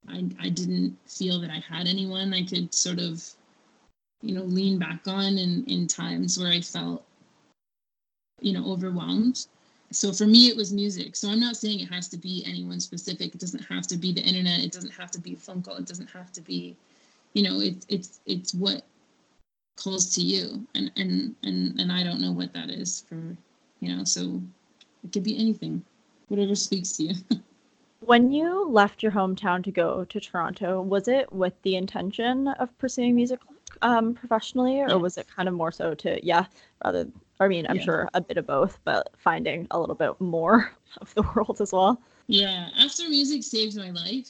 [0.07, 3.23] I I didn't feel that I had anyone I could sort of,
[4.21, 7.03] you know, lean back on in in times where I felt
[8.41, 9.47] you know overwhelmed.
[9.91, 11.15] So for me it was music.
[11.15, 13.33] So i'm not saying it has to be anyone specific.
[13.35, 14.59] It doesn't have to be the internet.
[14.59, 16.75] It doesn't have to be phone call it doesn't have to be
[17.33, 18.83] you know it's it's it's what
[19.77, 20.65] calls to you.
[20.75, 23.37] And and and and i don't know what that is for
[23.79, 24.41] you know so
[25.03, 25.83] it could be anything
[26.27, 27.13] whatever speaks to you.
[28.01, 32.77] When you left your hometown to go to toronto was it with the intention of
[32.77, 33.39] pursuing music
[33.81, 36.45] um, professionally or was it kind of more so to yeah
[36.83, 37.07] rather
[37.39, 37.83] I mean, I'm yeah.
[37.83, 40.71] sure a bit of both, but finding a little bit more
[41.01, 42.01] of the world as well.
[42.27, 44.29] Yeah, after music saved my life.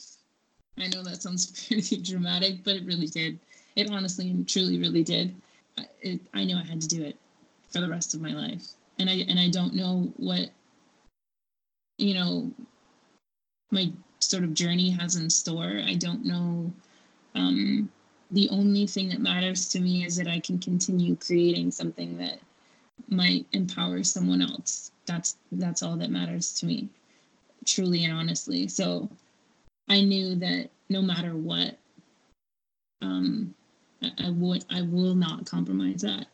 [0.78, 3.38] I know that sounds pretty dramatic, but it really did.
[3.76, 5.34] It honestly and truly really did.
[6.00, 7.16] It, I knew I had to do it
[7.68, 8.64] for the rest of my life,
[8.98, 10.48] and I and I don't know what
[11.98, 12.50] you know
[13.70, 15.82] my sort of journey has in store.
[15.84, 16.72] I don't know.
[17.34, 17.90] Um,
[18.30, 22.38] the only thing that matters to me is that I can continue creating something that
[23.08, 24.90] might empower someone else.
[25.06, 26.88] That's that's all that matters to me
[27.66, 28.68] truly and honestly.
[28.68, 29.08] So
[29.88, 31.78] i knew that no matter what
[33.02, 33.54] um
[34.02, 36.26] i, I would i will not compromise that.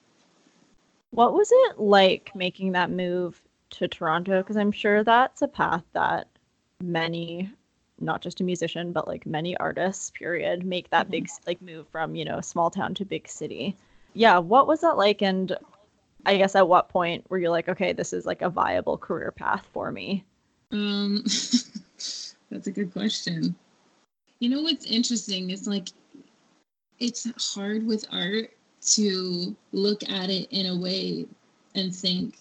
[1.11, 4.39] What was it like making that move to toronto?
[4.43, 6.29] Because i'm sure that's a path that
[6.81, 7.51] many
[8.01, 11.13] not just a musician but like many artists period make that mm-hmm.
[11.13, 13.77] big like move from you know small town to big city.
[14.15, 15.23] Yeah what was that like?
[15.23, 15.57] And
[16.25, 19.33] I guess at what point were you like, okay, this is like a viable career
[19.33, 20.25] path for me?
[20.71, 21.23] Um,
[22.51, 23.55] that's a good question.
[24.39, 25.89] You know what's interesting is like,
[26.99, 28.51] it's hard with art
[28.83, 31.27] to look at it in a way
[31.75, 32.35] and think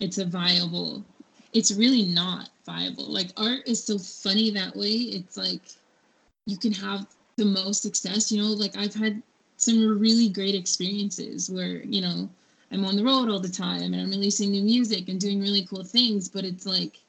[0.00, 1.04] it's a viable.
[1.52, 3.06] It's really not viable.
[3.06, 4.88] Like art is so funny that way.
[4.88, 5.62] It's like
[6.46, 8.30] you can have the most success.
[8.30, 9.22] You know, like I've had
[9.56, 12.28] some really great experiences where you know
[12.70, 15.66] I'm on the road all the time and I'm releasing new music and doing really
[15.66, 17.00] cool things, but it's like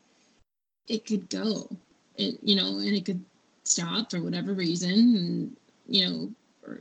[0.88, 1.70] it could go.
[2.18, 3.24] It you know, and it could
[3.64, 6.32] stop for whatever reason and you know,
[6.68, 6.80] or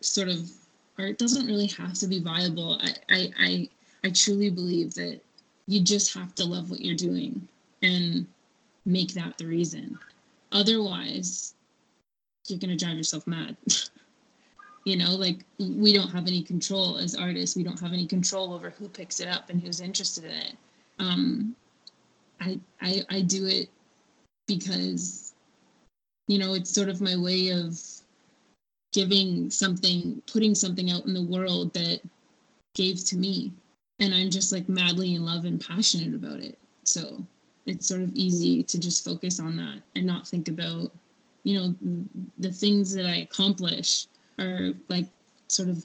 [0.00, 0.50] sort of
[0.98, 2.80] art doesn't really have to be viable.
[2.82, 3.68] I I I,
[4.04, 5.20] I truly believe that
[5.66, 7.46] you just have to love what you're doing
[7.82, 8.26] and
[8.86, 9.98] make that the reason.
[10.50, 11.54] Otherwise,
[12.46, 13.56] you're going to drive yourself mad.
[14.88, 17.54] you know like we don't have any control as artists.
[17.54, 20.54] We don't have any control over who picks it up and who's interested in it.
[20.98, 21.54] Um
[22.40, 23.68] i i, I do it
[24.46, 25.34] because
[26.26, 27.78] you know it's sort of my way of
[28.94, 32.00] giving something putting something out in the world that
[32.74, 33.52] gave to me.
[34.00, 36.56] And i'm just like madly in love and passionate about it.
[36.84, 37.22] So
[37.66, 40.90] it's sort of easy to just focus on that and not think about
[41.44, 41.74] you know
[42.38, 44.06] the things that i accomplish
[44.38, 45.06] are like
[45.48, 45.84] sort of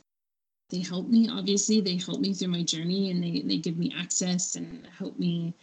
[0.69, 1.81] they help me obviously.
[1.81, 5.53] They help me through my journey and they, they give me access and help me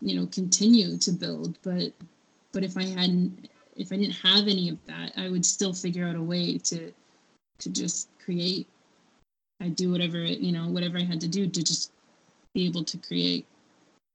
[0.00, 1.58] you know continue to build.
[1.62, 1.92] But
[2.52, 6.06] but if i hadn't if i didn't have any of that i would still figure
[6.06, 6.92] out a way to
[7.60, 8.66] to just create.
[9.60, 11.92] I do whatever you know whatever i had to do to just
[12.54, 13.46] be able to create.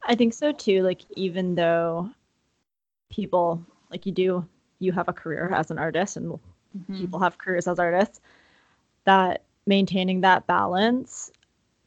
[0.06, 0.84] I think so too.
[0.84, 2.10] Like even though
[3.12, 4.46] people like you do
[4.80, 6.40] you have a career as an artist and
[6.78, 6.98] mm-hmm.
[6.98, 8.22] people have careers as artists
[9.06, 11.32] that maintaining that balance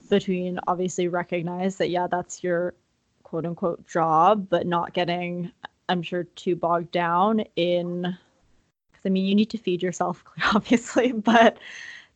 [0.08, 2.74] between obviously recognize that yeah that's your
[3.22, 5.50] quote unquote job but not getting
[5.88, 10.22] i'm sure too bogged down in because i mean you need to feed yourself
[10.54, 11.58] obviously but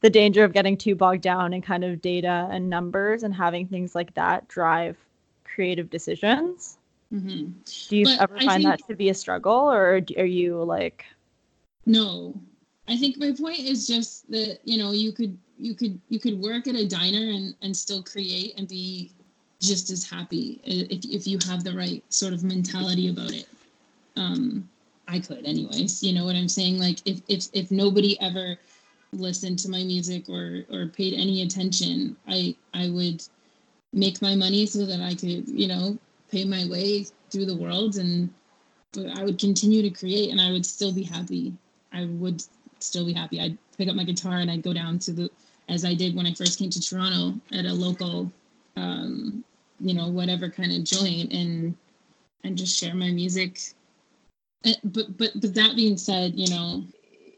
[0.03, 3.67] the danger of getting too bogged down in kind of data and numbers and having
[3.67, 4.97] things like that drive
[5.45, 6.79] creative decisions
[7.13, 7.51] mm-hmm.
[7.89, 11.05] do you but ever I find that to be a struggle or are you like
[11.87, 12.41] no
[12.91, 16.39] i think my point is just that you know you could you could you could
[16.41, 19.13] work at a diner and and still create and be
[19.61, 23.47] just as happy if if you have the right sort of mentality about it.
[24.17, 24.69] Um,
[25.07, 26.03] I could, anyways.
[26.03, 26.79] You know what I'm saying?
[26.79, 28.57] Like if if if nobody ever
[29.13, 33.23] listened to my music or or paid any attention, I I would
[33.93, 35.99] make my money so that I could you know
[36.31, 38.33] pay my way through the world and
[38.93, 41.53] but I would continue to create and I would still be happy.
[41.93, 42.43] I would
[42.83, 43.41] still be happy.
[43.41, 45.31] I'd pick up my guitar and I'd go down to the
[45.71, 48.31] as I did when I first came to Toronto at a local,
[48.77, 49.45] um,
[49.79, 51.77] you know, whatever kind of joint, and
[52.45, 53.61] and just share my music.
[54.67, 56.85] Uh, but but but that being said, you know,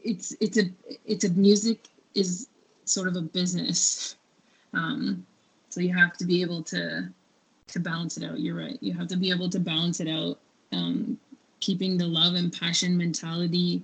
[0.03, 0.63] it's it's a
[1.05, 2.49] it's a music is
[2.85, 4.15] sort of a business,
[4.73, 5.25] um,
[5.69, 7.07] so you have to be able to
[7.67, 8.39] to balance it out.
[8.39, 8.77] You're right.
[8.81, 10.39] You have to be able to balance it out,
[10.71, 11.19] um,
[11.59, 13.81] keeping the love and passion mentality,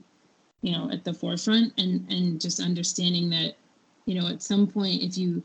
[0.61, 3.55] you know, at the forefront, and and just understanding that
[4.05, 5.43] you know at some point if you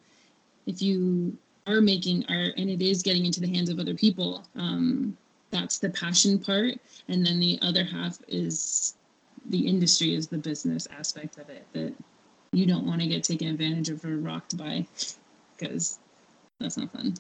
[0.67, 4.47] if you are making art and it is getting into the hands of other people
[4.57, 5.17] um,
[5.55, 6.75] that's the passion part.
[7.09, 8.97] And then the other half is
[9.47, 11.95] the industry is the business aspect of it that
[12.53, 14.87] you don't want to get taken advantage of or rocked by
[15.57, 16.01] because
[16.59, 17.15] that's not fun.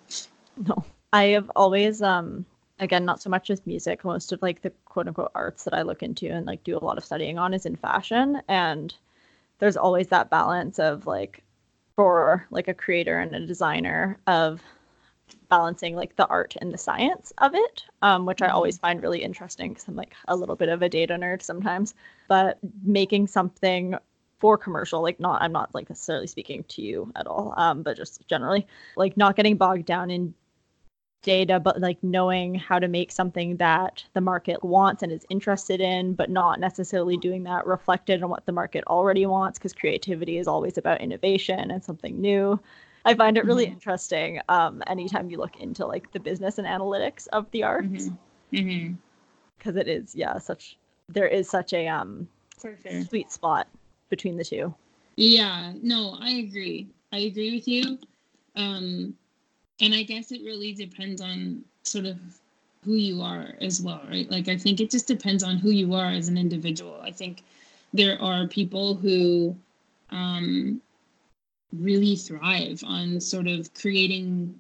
[0.56, 0.84] No.
[1.12, 2.44] I have always um
[2.78, 5.82] again not so much as music most of like the quote unquote arts that i
[5.82, 8.94] look into and like do a lot of studying on is in fashion and
[9.58, 11.42] there's always that balance of like
[11.96, 14.60] for like a creator and a designer of
[15.48, 18.56] balancing like the art and the science of it um, which i mm-hmm.
[18.56, 21.94] always find really interesting because i'm like a little bit of a data nerd sometimes
[22.28, 23.94] but making something
[24.40, 27.96] for commercial like not i'm not like necessarily speaking to you at all um, but
[27.96, 30.34] just generally like not getting bogged down in
[31.24, 35.80] data, but like knowing how to make something that the market wants and is interested
[35.80, 40.38] in, but not necessarily doing that reflected on what the market already wants, because creativity
[40.38, 42.60] is always about innovation and something new.
[43.04, 43.74] I find it really mm-hmm.
[43.74, 48.10] interesting um, anytime you look into like the business and analytics of the arts, because
[48.52, 48.68] mm-hmm.
[49.68, 49.78] mm-hmm.
[49.78, 52.28] it is yeah such there is such a um
[52.60, 52.76] sure.
[53.08, 53.66] sweet spot
[54.08, 54.74] between the two.
[55.16, 56.88] Yeah, no, I agree.
[57.12, 57.98] I agree with you.
[58.56, 59.14] Um,
[59.80, 62.18] and I guess it really depends on sort of
[62.84, 64.30] who you are as well, right?
[64.30, 67.00] Like I think it just depends on who you are as an individual.
[67.02, 67.42] I think
[67.92, 69.56] there are people who
[70.10, 70.80] um,
[71.72, 74.54] really thrive on sort of creating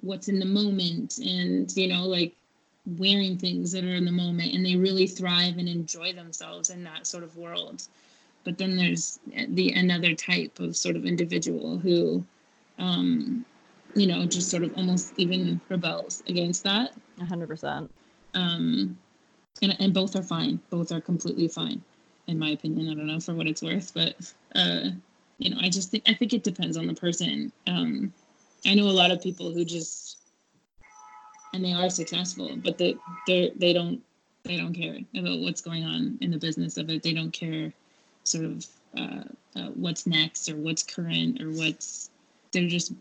[0.00, 2.34] what's in the moment and you know like
[2.98, 6.82] wearing things that are in the moment and they really thrive and enjoy themselves in
[6.82, 7.86] that sort of world
[8.44, 12.24] but then there's the another type of sort of individual who
[12.78, 13.44] um,
[13.94, 16.92] you know, just sort of almost even rebels against that.
[17.20, 17.88] 100%.
[18.34, 18.98] Um,
[19.62, 20.60] and, and both are fine.
[20.70, 21.82] Both are completely fine,
[22.26, 22.88] in my opinion.
[22.88, 24.14] I don't know for what it's worth, but,
[24.54, 24.90] uh,
[25.38, 27.52] you know, I just think, I think it depends on the person.
[27.66, 28.12] Um,
[28.64, 30.18] I know a lot of people who just,
[31.52, 34.00] and they are successful, but they, they, they don't,
[34.44, 37.02] they don't care about what's going on in the business of it.
[37.02, 37.72] They don't care
[38.24, 39.24] sort of uh,
[39.56, 42.10] uh, what's next or what's current or what's,
[42.52, 42.92] they're just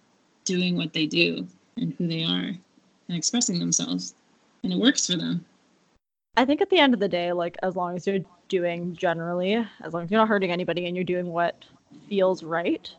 [0.50, 2.50] doing what they do and who they are
[3.08, 4.16] and expressing themselves
[4.64, 5.46] and it works for them.
[6.38, 9.64] I think at the end of the day like as long as you're doing generally
[9.84, 11.64] as long as you're not hurting anybody and you're doing what
[12.08, 12.92] feels right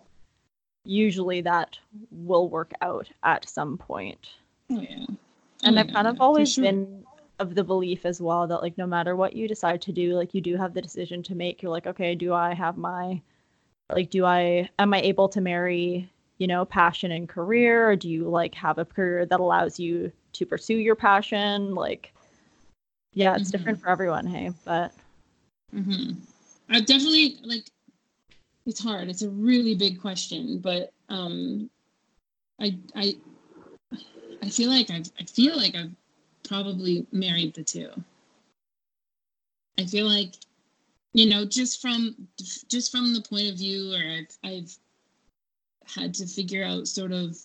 [0.85, 1.77] usually that
[2.11, 4.31] will work out at some point.
[4.71, 5.05] Oh yeah.
[5.09, 5.17] Oh,
[5.65, 6.65] and i've kind of always sure.
[6.65, 7.05] been
[7.39, 10.35] of the belief as well that like no matter what you decide to do like
[10.35, 11.63] you do have the decision to make.
[11.63, 13.21] You're like okay do i have my
[13.93, 16.09] like do i am i able to marry
[16.41, 17.89] you know, passion and career?
[17.89, 21.75] Or do you like have a career that allows you to pursue your passion?
[21.77, 22.13] Like,
[23.13, 23.59] yeah, it's mm-hmm.
[23.59, 24.27] different for everyone.
[24.27, 24.93] Hey, but
[25.73, 26.15] mm-hmm.
[26.71, 27.71] I definitely like.
[28.67, 29.09] It's hard.
[29.09, 31.71] It's a really big question, but um,
[32.61, 33.17] I I
[34.43, 35.93] I feel like I've I feel like I've
[36.45, 37.91] probably married the two.
[39.79, 40.35] I feel like,
[41.15, 42.15] you know, just from
[42.69, 44.77] just from the point of view or I've I've
[45.95, 47.37] had to figure out sort of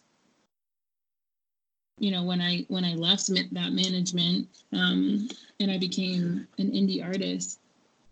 [1.98, 5.28] you know when i when i left that management um,
[5.60, 7.60] and i became an indie artist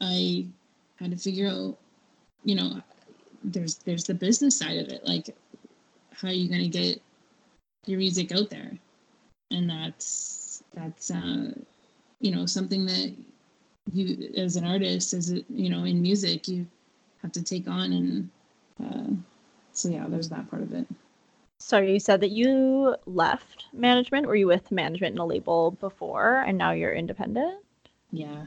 [0.01, 0.45] i
[0.99, 1.77] had to figure out
[2.43, 2.81] you know
[3.43, 5.36] there's there's the business side of it like
[6.13, 7.01] how are you going to get
[7.86, 8.71] your music out there?
[9.51, 11.51] And that's that's uh
[12.21, 13.13] you know something that
[13.91, 16.65] you as an artist as a, you know in music you
[17.21, 18.29] have to take on and
[18.84, 19.13] uh,
[19.74, 20.88] so yeah there's that part of it.
[21.59, 24.28] So you said that you left management.
[24.28, 27.63] Were you with management in a label before and now you're independent?
[28.11, 28.45] Yeah.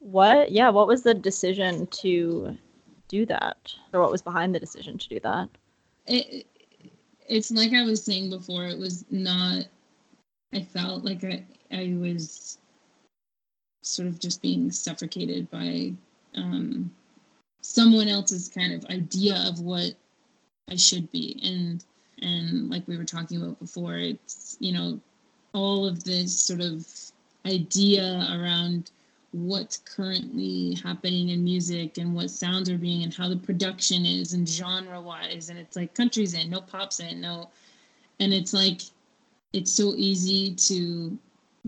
[0.00, 2.56] What yeah what was the decision to
[3.08, 3.74] do that?
[3.92, 5.48] Or what was behind the decision to do that?
[6.06, 6.46] It,
[7.28, 9.64] it's like i was saying before it was not
[10.54, 12.58] i felt like i i was
[13.82, 15.92] sort of just being suffocated by
[16.34, 16.90] um,
[17.62, 19.92] someone else's kind of idea of what
[20.70, 21.40] I should be.
[21.44, 21.84] And
[22.20, 25.00] and like we were talking about before, it's you know
[25.54, 26.86] all of this sort of
[27.46, 28.90] idea around
[29.32, 34.32] what's currently happening in music and what sounds are being and how the production is
[34.32, 37.50] and genre wise and it's like countries in no pops in no
[38.20, 38.80] and it's like
[39.52, 41.18] it's so easy to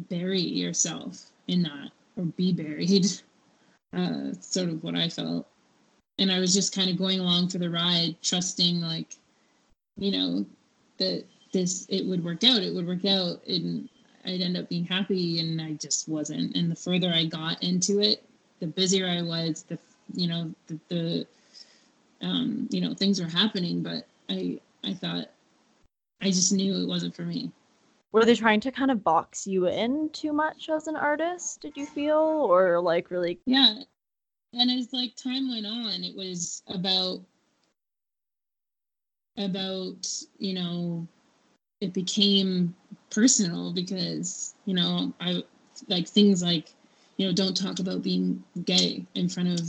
[0.08, 3.06] bury yourself in that or be buried.
[3.92, 5.48] Uh, sort of what I felt.
[6.20, 9.16] And I was just kind of going along for the ride, trusting like,
[9.96, 10.46] you know,
[10.98, 12.62] that this it would work out.
[12.62, 13.88] It would work out, and
[14.24, 15.40] I'd end up being happy.
[15.40, 16.54] And I just wasn't.
[16.54, 18.22] And the further I got into it,
[18.60, 19.64] the busier I was.
[19.64, 19.78] The
[20.14, 21.26] you know the, the
[22.22, 25.30] um, you know things were happening, but I I thought
[26.20, 27.50] I just knew it wasn't for me
[28.12, 31.76] were they trying to kind of box you in too much as an artist did
[31.76, 33.74] you feel or like really yeah
[34.52, 37.20] and as like time went on it was about
[39.38, 41.06] about you know
[41.80, 42.74] it became
[43.10, 45.42] personal because you know i
[45.88, 46.74] like things like
[47.16, 49.60] you know don't talk about being gay in front of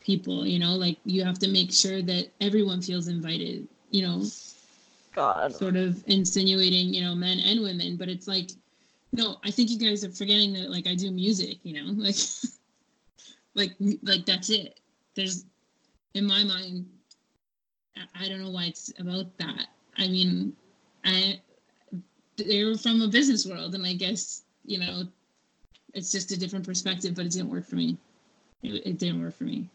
[0.00, 0.74] people you know?
[0.76, 4.24] Like you have to make sure that everyone feels invited you know?
[5.12, 5.52] God.
[5.52, 8.50] Sort of insinuating, you know, men and women, but it's like,
[9.12, 12.14] no, I think you guys are forgetting that like I do music, you know, like,
[13.54, 14.80] like, like that's it.
[15.14, 15.44] There's,
[16.14, 16.86] in my mind,
[18.14, 19.66] I don't know why it's about that.
[19.96, 20.54] I mean,
[21.04, 21.40] I
[22.36, 25.02] they're from a business world, and I guess you know,
[25.92, 27.14] it's just a different perspective.
[27.14, 27.98] But it didn't work for me.
[28.62, 29.68] It, it didn't work for me.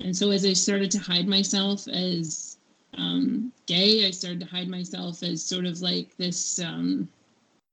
[0.00, 2.56] And so as I started to hide myself as
[2.96, 4.06] um, gay.
[4.06, 7.08] I started to hide myself as sort of like this, um,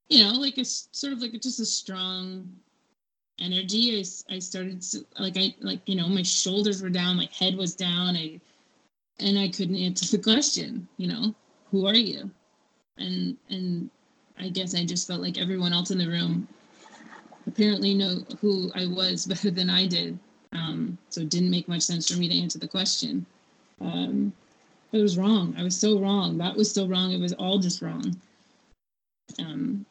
[0.10, 2.50] you know, like a sort of like a, just a strong
[3.40, 4.00] energy.
[4.00, 7.56] I, I started to, like I like you know my shoulders were down, my head
[7.56, 8.16] was down.
[8.16, 8.40] I
[9.20, 10.88] and I couldn't answer the question.
[10.98, 11.36] You know,
[11.72, 12.30] who are you?
[12.98, 13.90] And and
[14.40, 16.48] I guess I just felt like everyone else in the room
[17.48, 20.18] apparently know who I was better than I did.
[20.54, 23.26] Um, so it didn't make much sense for me to answer the question.
[23.82, 24.32] Um,
[24.92, 25.56] it was wrong.
[25.58, 26.38] I was so wrong.
[26.38, 27.12] That was so wrong.
[27.12, 28.16] It was all just wrong.
[29.40, 29.86] Um,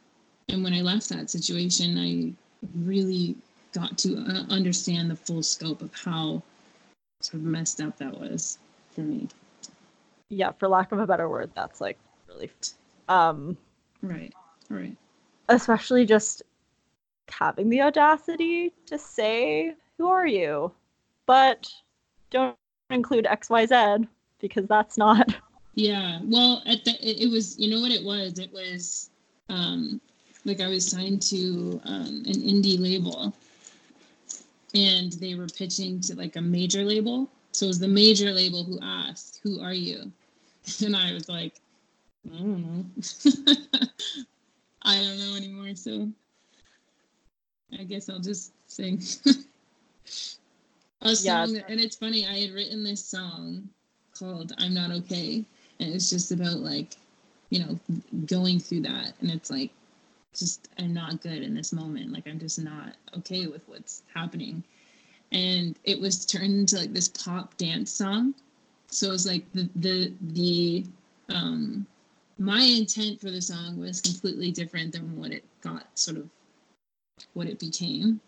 [0.49, 2.33] and when I left that situation, I
[2.75, 3.37] really
[3.73, 6.43] got to uh, understand the full scope of how
[7.21, 8.59] sort of messed up that was
[8.91, 9.29] for me.
[10.29, 11.99] Yeah, for lack of a better word, that's like
[12.29, 12.51] really.
[13.09, 13.57] Um,
[14.03, 14.33] right.
[14.69, 14.97] Right.
[15.49, 16.43] Especially just
[17.29, 20.73] having the audacity to say, "Who are you?"
[21.27, 21.71] But
[22.31, 22.57] don't
[22.91, 24.07] include X, Y, Z
[24.41, 25.35] because that's not.
[25.75, 28.39] Yeah, well, at the it was you know what it was.
[28.39, 29.09] It was
[29.49, 30.03] um,
[30.45, 33.33] like I was signed to um, an indie label,
[34.75, 37.29] and they were pitching to like a major label.
[37.53, 40.11] So it was the major label who asked, "Who are you?"
[40.85, 41.55] And I was like,
[42.33, 42.85] "I don't know.
[44.83, 46.09] I don't know anymore." So
[47.79, 49.03] I guess I'll just sing.
[51.03, 51.63] a song, yeah.
[51.69, 52.27] and it's funny.
[52.27, 53.69] I had written this song
[54.19, 55.45] called I'm Not Okay.
[55.81, 56.97] And it's just about like,
[57.51, 57.79] you know,
[58.27, 59.15] going through that.
[59.21, 59.71] And it's like,
[60.35, 62.13] just, I'm not good in this moment.
[62.13, 64.63] Like, I'm just not okay with what's happening.
[65.31, 68.35] And it was turned into like this pop dance song.
[68.89, 70.87] So it was like the, the, the,
[71.31, 71.87] um,
[72.39, 76.29] my intent for the song was completely different than what it got sort of
[77.35, 78.21] what it became.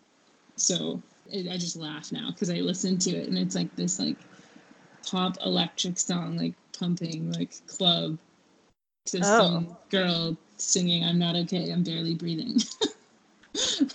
[0.55, 3.99] So it, I just laugh now because I listen to it and it's like this
[3.99, 4.17] like
[5.09, 8.17] pop electric song, like pumping, like club,
[9.07, 9.21] to oh.
[9.21, 12.57] some girl singing "I'm not okay, I'm barely breathing."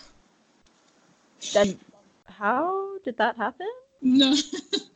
[1.52, 1.78] then
[2.28, 3.68] how did that happen?
[4.02, 4.34] No,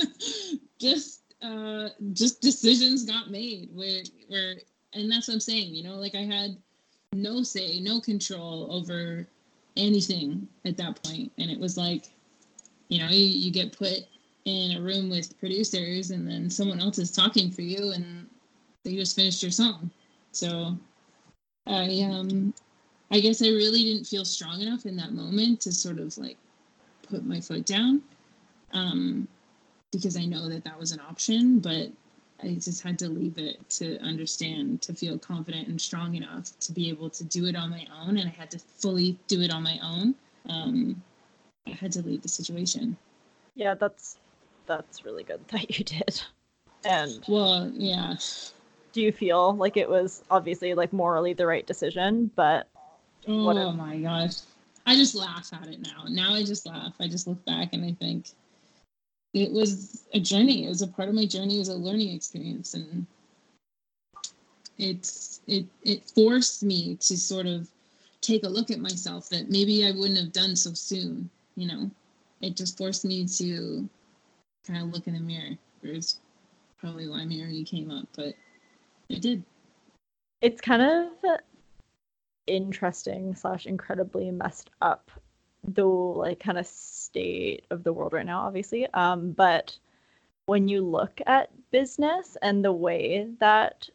[0.78, 4.56] just uh, just decisions got made where where,
[4.94, 5.74] and that's what I'm saying.
[5.74, 6.56] You know, like I had
[7.12, 9.26] no say, no control over
[9.76, 12.06] anything at that point, and it was like,
[12.88, 14.00] you know, you, you get put
[14.44, 18.26] in a room with producers, and then someone else is talking for you, and
[18.84, 19.90] they just finished your song.
[20.32, 20.76] So,
[21.66, 22.54] I um,
[23.10, 26.36] I guess I really didn't feel strong enough in that moment to sort of like
[27.08, 28.02] put my foot down
[28.72, 29.28] um,
[29.92, 31.88] because I know that that was an option, but
[32.42, 36.72] I just had to leave it to understand, to feel confident and strong enough to
[36.72, 38.18] be able to do it on my own.
[38.18, 40.14] And I had to fully do it on my own.
[40.48, 41.02] Um,
[41.66, 42.96] I had to leave the situation.
[43.54, 44.18] Yeah, that's
[44.66, 46.22] that's really good that you did.
[46.84, 48.16] And well, yeah.
[48.95, 52.68] Do you feel like it was obviously like morally the right decision, but
[53.26, 54.36] oh my gosh,
[54.86, 56.05] I just laugh at it now.
[56.09, 56.95] Now I just laugh.
[57.01, 58.28] I just look back and I think
[59.32, 60.64] it was a journey.
[60.64, 61.57] It was a part of my journey.
[61.57, 63.05] It was a learning experience, and
[64.78, 67.68] it's it it forced me to sort of
[68.20, 71.28] take a look at myself that maybe I wouldn't have done so soon.
[71.57, 71.90] You know,
[72.42, 73.88] it just forced me to
[74.64, 75.59] kind of look in the mirror.
[75.82, 76.20] There's
[76.78, 78.34] probably why Mary came up, but
[79.09, 79.44] it did.
[80.40, 81.38] It's kind of
[82.46, 85.11] interesting slash incredibly messed up
[85.66, 89.78] though like kind of state of the world right now obviously um but
[90.46, 93.88] when you look at business and the way that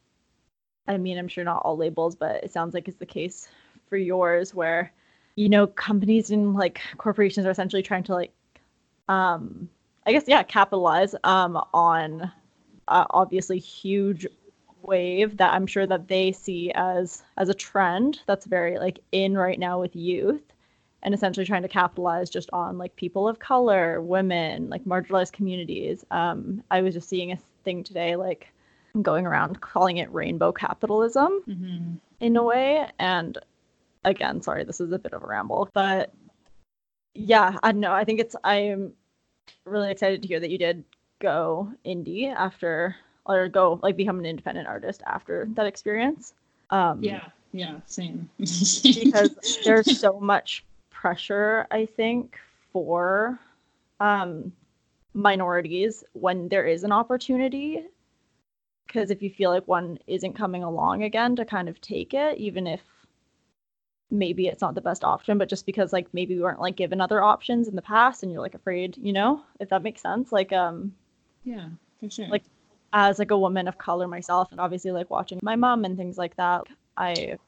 [0.88, 3.48] i mean i'm sure not all labels but it sounds like it's the case
[3.88, 4.92] for yours where
[5.36, 8.34] you know companies and like corporations are essentially trying to like
[9.08, 9.70] um
[10.08, 12.32] i guess yeah capitalize um on
[12.88, 14.26] uh, obviously huge
[14.82, 19.38] wave that I'm sure that they see as as a trend that's very like in
[19.38, 20.42] right now with youth
[21.02, 26.04] and essentially trying to capitalize just on like people of color, women, like marginalized communities.
[26.12, 28.52] Um, I was just seeing a thing today like
[29.02, 31.94] going around calling it rainbow capitalism mm-hmm.
[32.20, 33.38] in a way and
[34.04, 36.14] again, sorry, this is a bit of a ramble, but
[37.14, 37.94] yeah, I don't know.
[37.94, 38.94] I think it's I'm
[39.66, 40.84] really excited to hear that you did
[41.20, 42.96] go indie after
[43.26, 46.34] or go like become an independent artist after that experience.
[46.70, 48.30] Um, yeah, yeah, same.
[48.38, 52.38] because there's so much pressure, I think,
[52.72, 53.40] for
[54.00, 54.52] um,
[55.14, 57.86] minorities when there is an opportunity.
[58.88, 62.38] Because if you feel like one isn't coming along again, to kind of take it,
[62.40, 62.82] even if
[64.12, 67.00] maybe it's not the best option, but just because like maybe we weren't like given
[67.00, 70.32] other options in the past and you're like afraid, you know, if that makes sense.
[70.32, 70.96] Like um
[71.44, 72.28] Yeah, for sure.
[72.28, 72.44] Like
[72.94, 76.18] as like a woman of color myself and obviously like watching my mom and things
[76.18, 76.64] like that
[76.98, 77.40] i've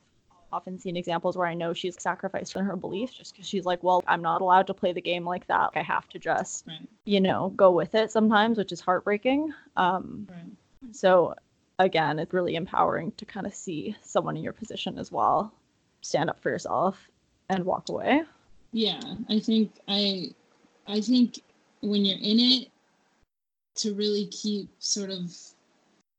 [0.53, 3.81] often seen examples where i know she's sacrificed in her beliefs just because she's like
[3.83, 6.87] well i'm not allowed to play the game like that i have to just right.
[7.05, 10.93] you know go with it sometimes which is heartbreaking um right.
[10.95, 11.33] so
[11.79, 15.53] again it's really empowering to kind of see someone in your position as well
[16.01, 17.09] stand up for yourself
[17.49, 18.23] and walk away
[18.73, 20.29] yeah i think i
[20.87, 21.39] i think
[21.81, 22.67] when you're in it
[23.75, 25.31] to really keep sort of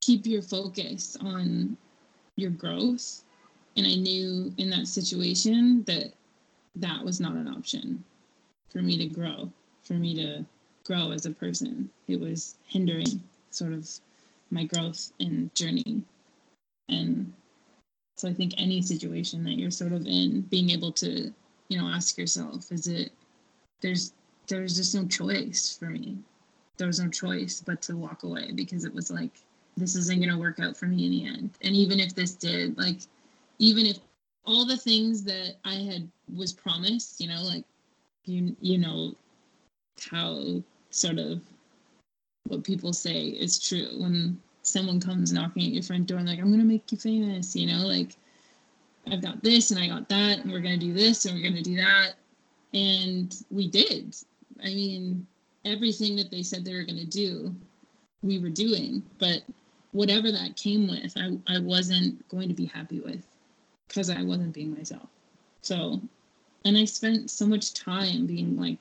[0.01, 1.77] keep your focus on
[2.37, 3.25] your growth.
[3.77, 6.13] And i knew in that situation that
[6.77, 8.05] that was not an option
[8.71, 9.51] for me to grow
[9.83, 10.45] for me to
[10.85, 11.91] grow as a person.
[12.09, 13.89] It was hindering sort of
[14.51, 16.03] my growth and journey.
[16.89, 17.33] And
[18.23, 21.33] so i think any situation that you're sort of in being able to
[21.69, 23.11] you know ask yourself is it
[23.81, 24.13] there's
[24.47, 26.19] there's just no choice for me
[26.77, 29.33] there was no choice but to walk away because it was like
[29.77, 31.51] this isn't going to work out for me in the end.
[31.63, 33.01] And even if this did like
[33.59, 33.99] even if
[34.45, 37.65] all the things that i had was promised you know like
[38.25, 39.15] you you know
[40.11, 40.61] how
[40.91, 41.41] sort of
[42.49, 43.89] what people say is true.
[43.99, 46.99] When someone comes knocking at your front door and like i'm going to make you
[46.99, 48.17] famous you know like
[49.11, 51.43] i've got this and i got that and we're going to do this and we're
[51.43, 52.15] going to do that.
[52.75, 54.17] And we did.
[54.63, 55.27] I mean
[55.65, 57.55] everything that they said they were going to do,
[58.23, 59.03] we were doing.
[59.19, 59.43] But
[59.93, 63.25] whatever that came with, I, I wasn't going to be happy with
[63.89, 65.09] because I wasn't being myself.
[65.61, 66.01] So,
[66.65, 68.81] and I spent so much time being like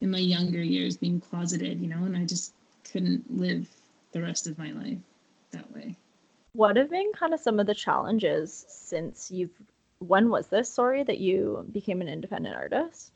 [0.00, 2.54] in my younger years being closeted, you know, and I just
[2.90, 3.68] couldn't live
[4.12, 4.98] the rest of my life
[5.52, 5.94] that way.
[6.52, 9.50] What have been kind of some of the challenges since you've
[10.00, 13.12] when was this sorry that you became an independent artist?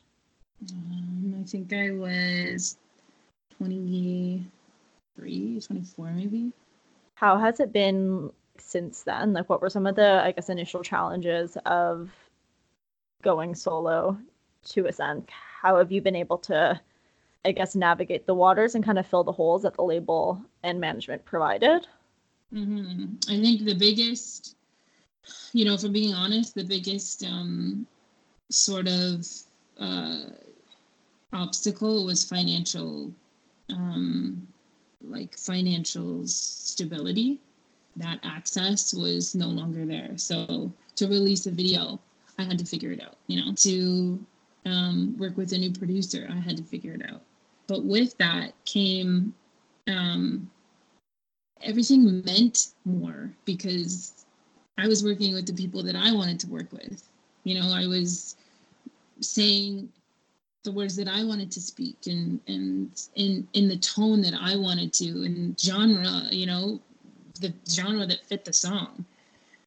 [0.71, 2.77] Um, I think I was
[3.57, 6.51] 23, 24 maybe.
[7.15, 9.33] How has it been since then?
[9.33, 12.09] Like, what were some of the, I guess, initial challenges of
[13.25, 14.17] going solo
[14.63, 15.25] to a sense.
[15.61, 16.79] How have you been able to,
[17.43, 20.79] I guess, navigate the waters and kind of fill the holes that the label and
[20.79, 21.87] management provided?
[22.53, 23.15] Mm-hmm.
[23.29, 24.55] I think the biggest,
[25.51, 27.85] you know, for being honest, the biggest um,
[28.49, 29.27] sort of
[29.79, 30.29] uh,
[31.33, 33.11] obstacle was financial,
[33.69, 34.47] um,
[35.01, 37.39] like financial stability.
[37.97, 40.17] That access was no longer there.
[40.17, 41.99] So to release a video,
[42.37, 43.15] I had to figure it out.
[43.27, 44.25] You know, to
[44.65, 47.21] um, work with a new producer, I had to figure it out.
[47.67, 49.33] But with that came
[49.87, 50.49] um,
[51.61, 54.25] everything meant more because
[54.77, 57.03] I was working with the people that I wanted to work with.
[57.43, 58.35] You know, I was
[59.21, 59.89] saying
[60.65, 64.57] the words that I wanted to speak and and in in the tone that I
[64.57, 66.81] wanted to and genre, you know,
[67.39, 69.05] the genre that fit the song.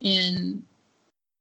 [0.03, 0.63] And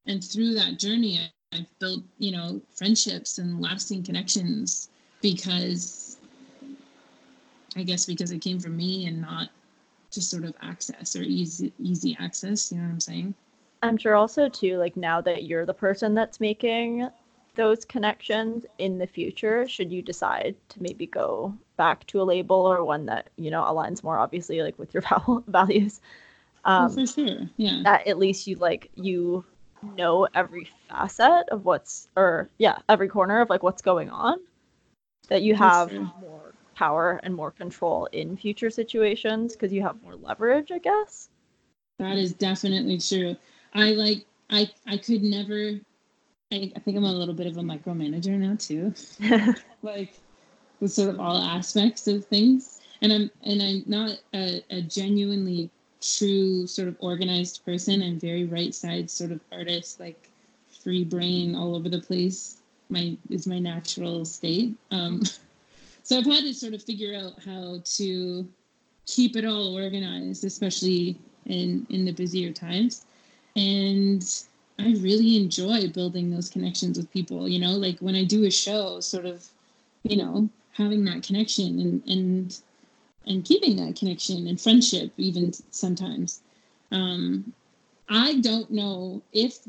[0.05, 1.19] and through that journey
[1.51, 4.89] I've built, you know, friendships and lasting connections
[5.21, 6.17] because
[7.75, 9.49] I guess because it came from me and not
[10.11, 13.33] just sort of access or easy easy access, you know what I'm saying?
[13.81, 17.09] I'm sure also too, like now that you're the person that's making
[17.57, 22.55] those connections in the future should you decide to maybe go back to a label
[22.55, 25.03] or one that you know aligns more obviously like with your
[25.47, 25.99] values
[26.65, 27.81] um, oh, for sure yeah.
[27.83, 29.43] that at least you like you
[29.97, 34.37] know every facet of what's or yeah every corner of like what's going on
[35.27, 35.91] that you have
[36.21, 41.29] more power and more control in future situations because you have more leverage i guess.
[41.99, 43.35] That is definitely true.
[43.73, 45.79] I like i i could never
[46.51, 48.93] I, I think I'm a little bit of a micromanager now too,
[49.81, 50.13] like
[50.79, 52.79] with sort of all aspects of things.
[53.01, 55.69] And I'm and I'm not a, a genuinely
[56.01, 58.01] true sort of organized person.
[58.01, 60.29] I'm very right side sort of artist, like
[60.83, 62.57] free brain all over the place.
[62.89, 64.73] My is my natural state.
[64.91, 65.23] Um,
[66.03, 68.47] so I've had to sort of figure out how to
[69.05, 73.05] keep it all organized, especially in in the busier times.
[73.57, 74.23] And
[74.79, 78.51] I really enjoy building those connections with people, you know, like when I do a
[78.51, 79.47] show, sort of,
[80.03, 82.59] you know, having that connection and and
[83.25, 86.41] and keeping that connection and friendship even sometimes.
[86.91, 87.53] Um
[88.09, 89.59] I don't know if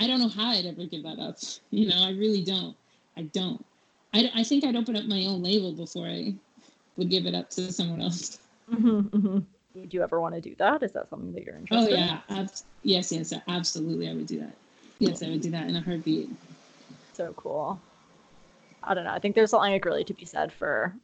[0.00, 1.36] I don't know how I'd ever give that up.
[1.70, 2.74] You know, I really don't.
[3.16, 3.64] I don't.
[4.14, 6.34] I, I think I'd open up my own label before I
[6.96, 8.38] would give it up to someone else.
[8.72, 9.38] Mm-hmm, mm-hmm
[9.80, 10.82] would you ever want to do that?
[10.82, 11.92] Is that something that you're interested?
[11.92, 11.94] In?
[11.94, 12.20] Oh yeah.
[12.28, 12.50] Ab-
[12.82, 14.08] yes, yes, absolutely.
[14.08, 14.56] I would do that.
[14.98, 16.30] Yes, I would do that in a heartbeat.
[17.12, 17.80] So cool.
[18.82, 19.12] I don't know.
[19.12, 20.94] I think there's something like really to be said for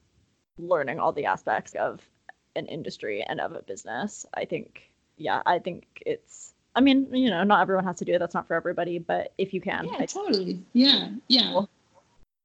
[0.59, 2.01] learning all the aspects of
[2.57, 4.25] an industry and of a business.
[4.35, 6.53] I think, yeah, I think it's.
[6.77, 8.19] I mean, you know, not everyone has to do it.
[8.19, 8.99] That's not for everybody.
[8.99, 10.61] But if you can, yeah, I totally.
[10.73, 11.71] Yeah, yeah, cool.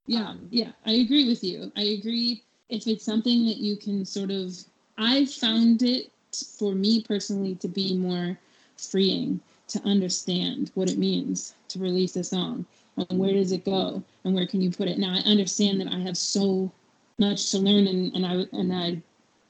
[0.05, 0.71] yeah, um, yeah.
[0.85, 1.71] I agree with you.
[1.75, 2.43] I agree.
[2.69, 4.55] If it's something that you can sort of,
[4.99, 6.11] I found it
[6.57, 8.37] for me personally to be more
[8.77, 12.65] freeing to understand what it means to release a song
[12.97, 14.97] and where does it go and where can you put it.
[14.97, 16.71] Now i understand that i have so
[17.17, 19.01] much to learn and, and i and i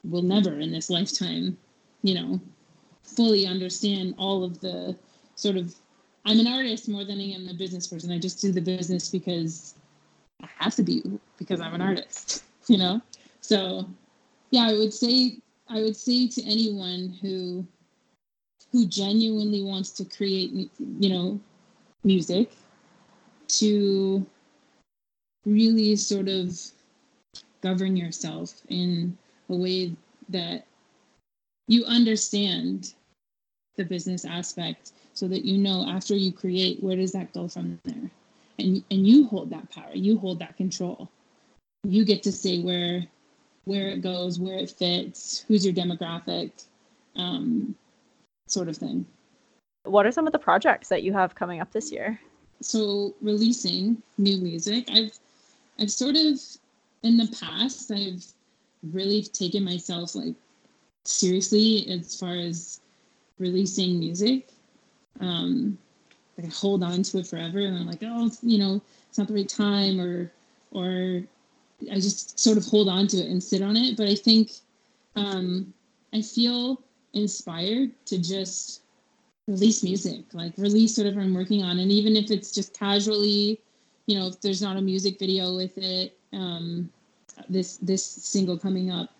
[0.08, 1.56] will never in this lifetime
[2.02, 2.40] you know
[3.04, 4.96] fully understand all of the
[5.36, 5.74] sort of
[6.24, 8.12] i'm an artist more than i am a business person.
[8.12, 9.74] I just do the business because
[10.42, 11.02] i have to be
[11.38, 13.00] because i'm an artist you know?
[13.40, 13.86] So
[14.50, 15.38] yeah i would say
[15.70, 17.64] I would say to anyone who
[18.72, 21.40] who genuinely wants to create, you know,
[22.04, 22.52] music,
[23.48, 24.24] to
[25.44, 26.60] really sort of
[27.62, 29.16] govern yourself in
[29.48, 29.92] a way
[30.28, 30.66] that
[31.68, 32.94] you understand
[33.76, 37.78] the business aspect so that you know after you create where does that go from
[37.84, 38.10] there?
[38.58, 41.08] And and you hold that power you hold that control.
[41.84, 43.06] You get to say where
[43.64, 46.64] where it goes, where it fits, who's your demographic,
[47.16, 47.74] um,
[48.46, 49.06] sort of thing.
[49.84, 52.20] What are some of the projects that you have coming up this year?
[52.60, 55.18] So releasing new music, I've
[55.78, 56.38] I've sort of
[57.02, 58.24] in the past I've
[58.92, 60.34] really taken myself like
[61.04, 62.80] seriously as far as
[63.38, 64.48] releasing music.
[65.20, 65.78] Um,
[66.36, 69.28] like I hold on to it forever, and I'm like, oh, you know, it's not
[69.28, 70.30] the right time, or
[70.72, 71.22] or
[71.90, 73.96] I just sort of hold on to it and sit on it.
[73.96, 74.52] But I think
[75.16, 75.72] um,
[76.12, 78.82] I feel inspired to just
[79.46, 83.60] release music, like release whatever I'm working on, and even if it's just casually,
[84.06, 86.90] you know, if there's not a music video with it, um,
[87.48, 89.10] this this single coming up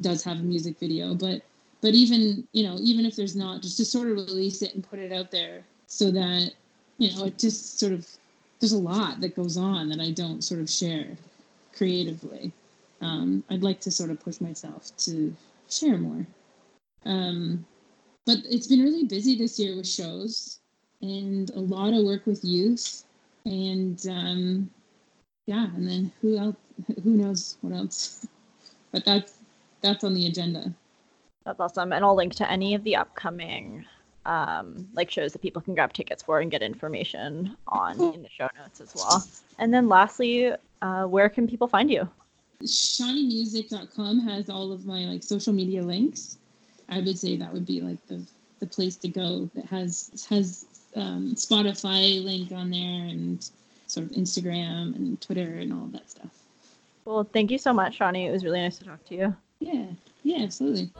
[0.00, 1.42] does have a music video, but
[1.80, 4.88] but even you know even if there's not, just to sort of release it and
[4.88, 6.52] put it out there so that
[6.98, 8.06] you know it just sort of
[8.60, 11.16] there's a lot that goes on that I don't sort of share
[11.76, 12.52] creatively.
[13.00, 15.34] Um, I'd like to sort of push myself to
[15.68, 16.26] share more.
[17.04, 17.64] Um,
[18.26, 20.58] but it's been really busy this year with shows
[21.00, 23.04] and a lot of work with youth
[23.46, 24.70] and um,
[25.46, 26.56] yeah and then who else
[27.02, 28.26] who knows what else
[28.92, 29.38] but that's
[29.80, 30.72] that's on the agenda
[31.44, 33.84] that's awesome and i'll link to any of the upcoming
[34.26, 38.28] um, like shows that people can grab tickets for and get information on in the
[38.28, 39.24] show notes as well
[39.58, 40.52] and then lastly
[40.82, 42.08] uh, where can people find you
[42.64, 46.38] shawneemusic.com has all of my like social media links
[46.88, 48.20] i would say that would be like the
[48.60, 50.66] the place to go that has has
[50.96, 53.48] um, Spotify link on there and
[53.86, 56.30] sort of Instagram and Twitter and all that stuff.
[57.04, 58.26] Well, thank you so much, Shawnee.
[58.26, 59.36] It was really nice to talk to you.
[59.60, 59.86] Yeah,
[60.22, 60.90] yeah, absolutely.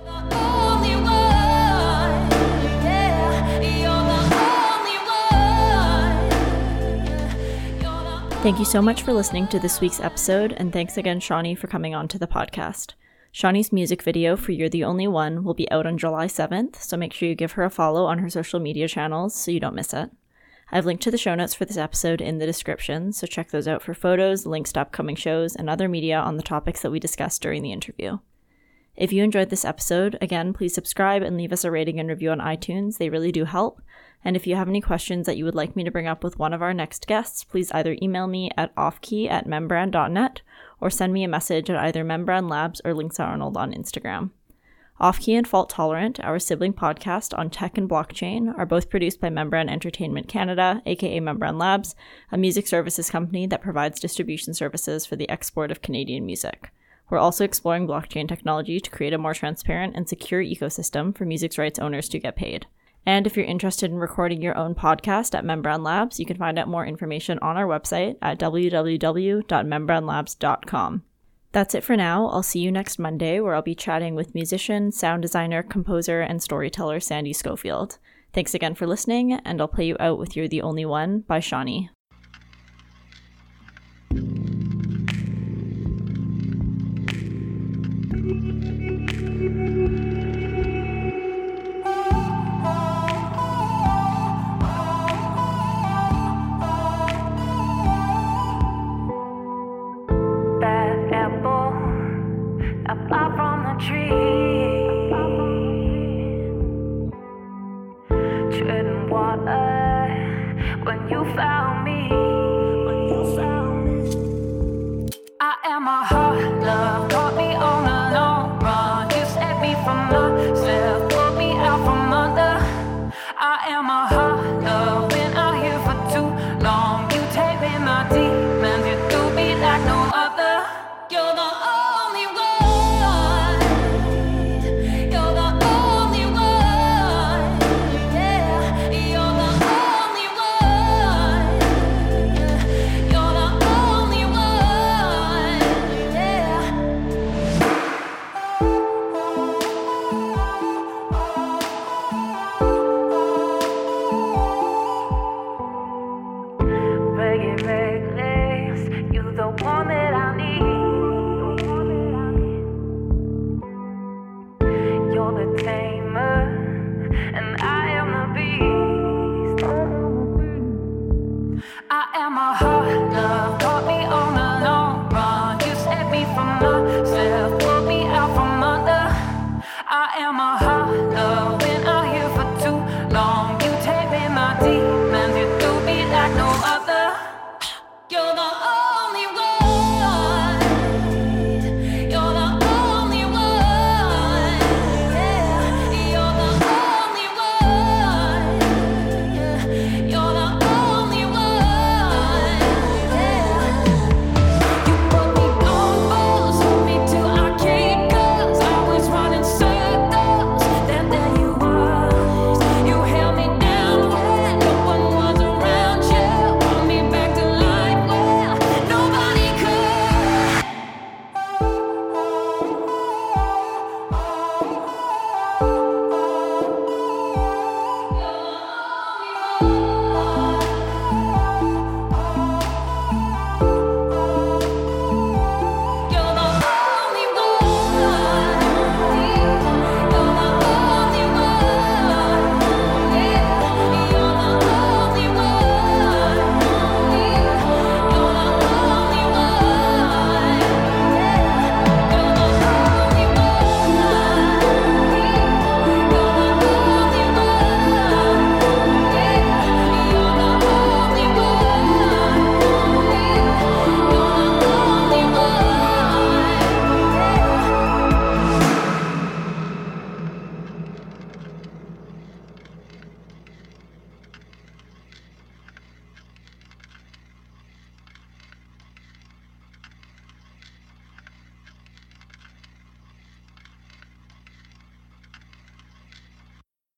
[8.40, 11.66] Thank you so much for listening to this week's episode, and thanks again, Shawnee, for
[11.66, 12.94] coming on to the podcast.
[13.32, 16.96] Shawnee's music video for You're the Only One will be out on July 7th, so
[16.96, 19.74] make sure you give her a follow on her social media channels so you don't
[19.74, 20.12] miss it.
[20.70, 23.66] I've linked to the show notes for this episode in the description, so check those
[23.66, 27.00] out for photos, links to upcoming shows, and other media on the topics that we
[27.00, 28.18] discussed during the interview.
[28.94, 32.30] If you enjoyed this episode, again, please subscribe and leave us a rating and review
[32.30, 32.98] on iTunes.
[32.98, 33.82] They really do help.
[34.24, 36.38] And if you have any questions that you would like me to bring up with
[36.38, 40.42] one of our next guests, please either email me at offkey at membran.net
[40.80, 44.30] or send me a message at either Membran Labs or Links Arnold on Instagram.
[45.00, 49.28] Offkey and Fault Tolerant, our sibling podcast on tech and blockchain, are both produced by
[49.28, 51.94] Membran Entertainment Canada, aka Membran Labs,
[52.32, 56.72] a music services company that provides distribution services for the export of Canadian music.
[57.10, 61.56] We're also exploring blockchain technology to create a more transparent and secure ecosystem for music
[61.56, 62.66] rights owners to get paid.
[63.08, 66.58] And if you're interested in recording your own podcast at Membran Labs, you can find
[66.58, 71.02] out more information on our website at www.membranlabs.com.
[71.52, 72.26] That's it for now.
[72.26, 76.42] I'll see you next Monday, where I'll be chatting with musician, sound designer, composer, and
[76.42, 77.96] storyteller Sandy Schofield.
[78.34, 81.40] Thanks again for listening, and I'll play you out with You're the Only One by
[81.40, 81.88] Shawnee.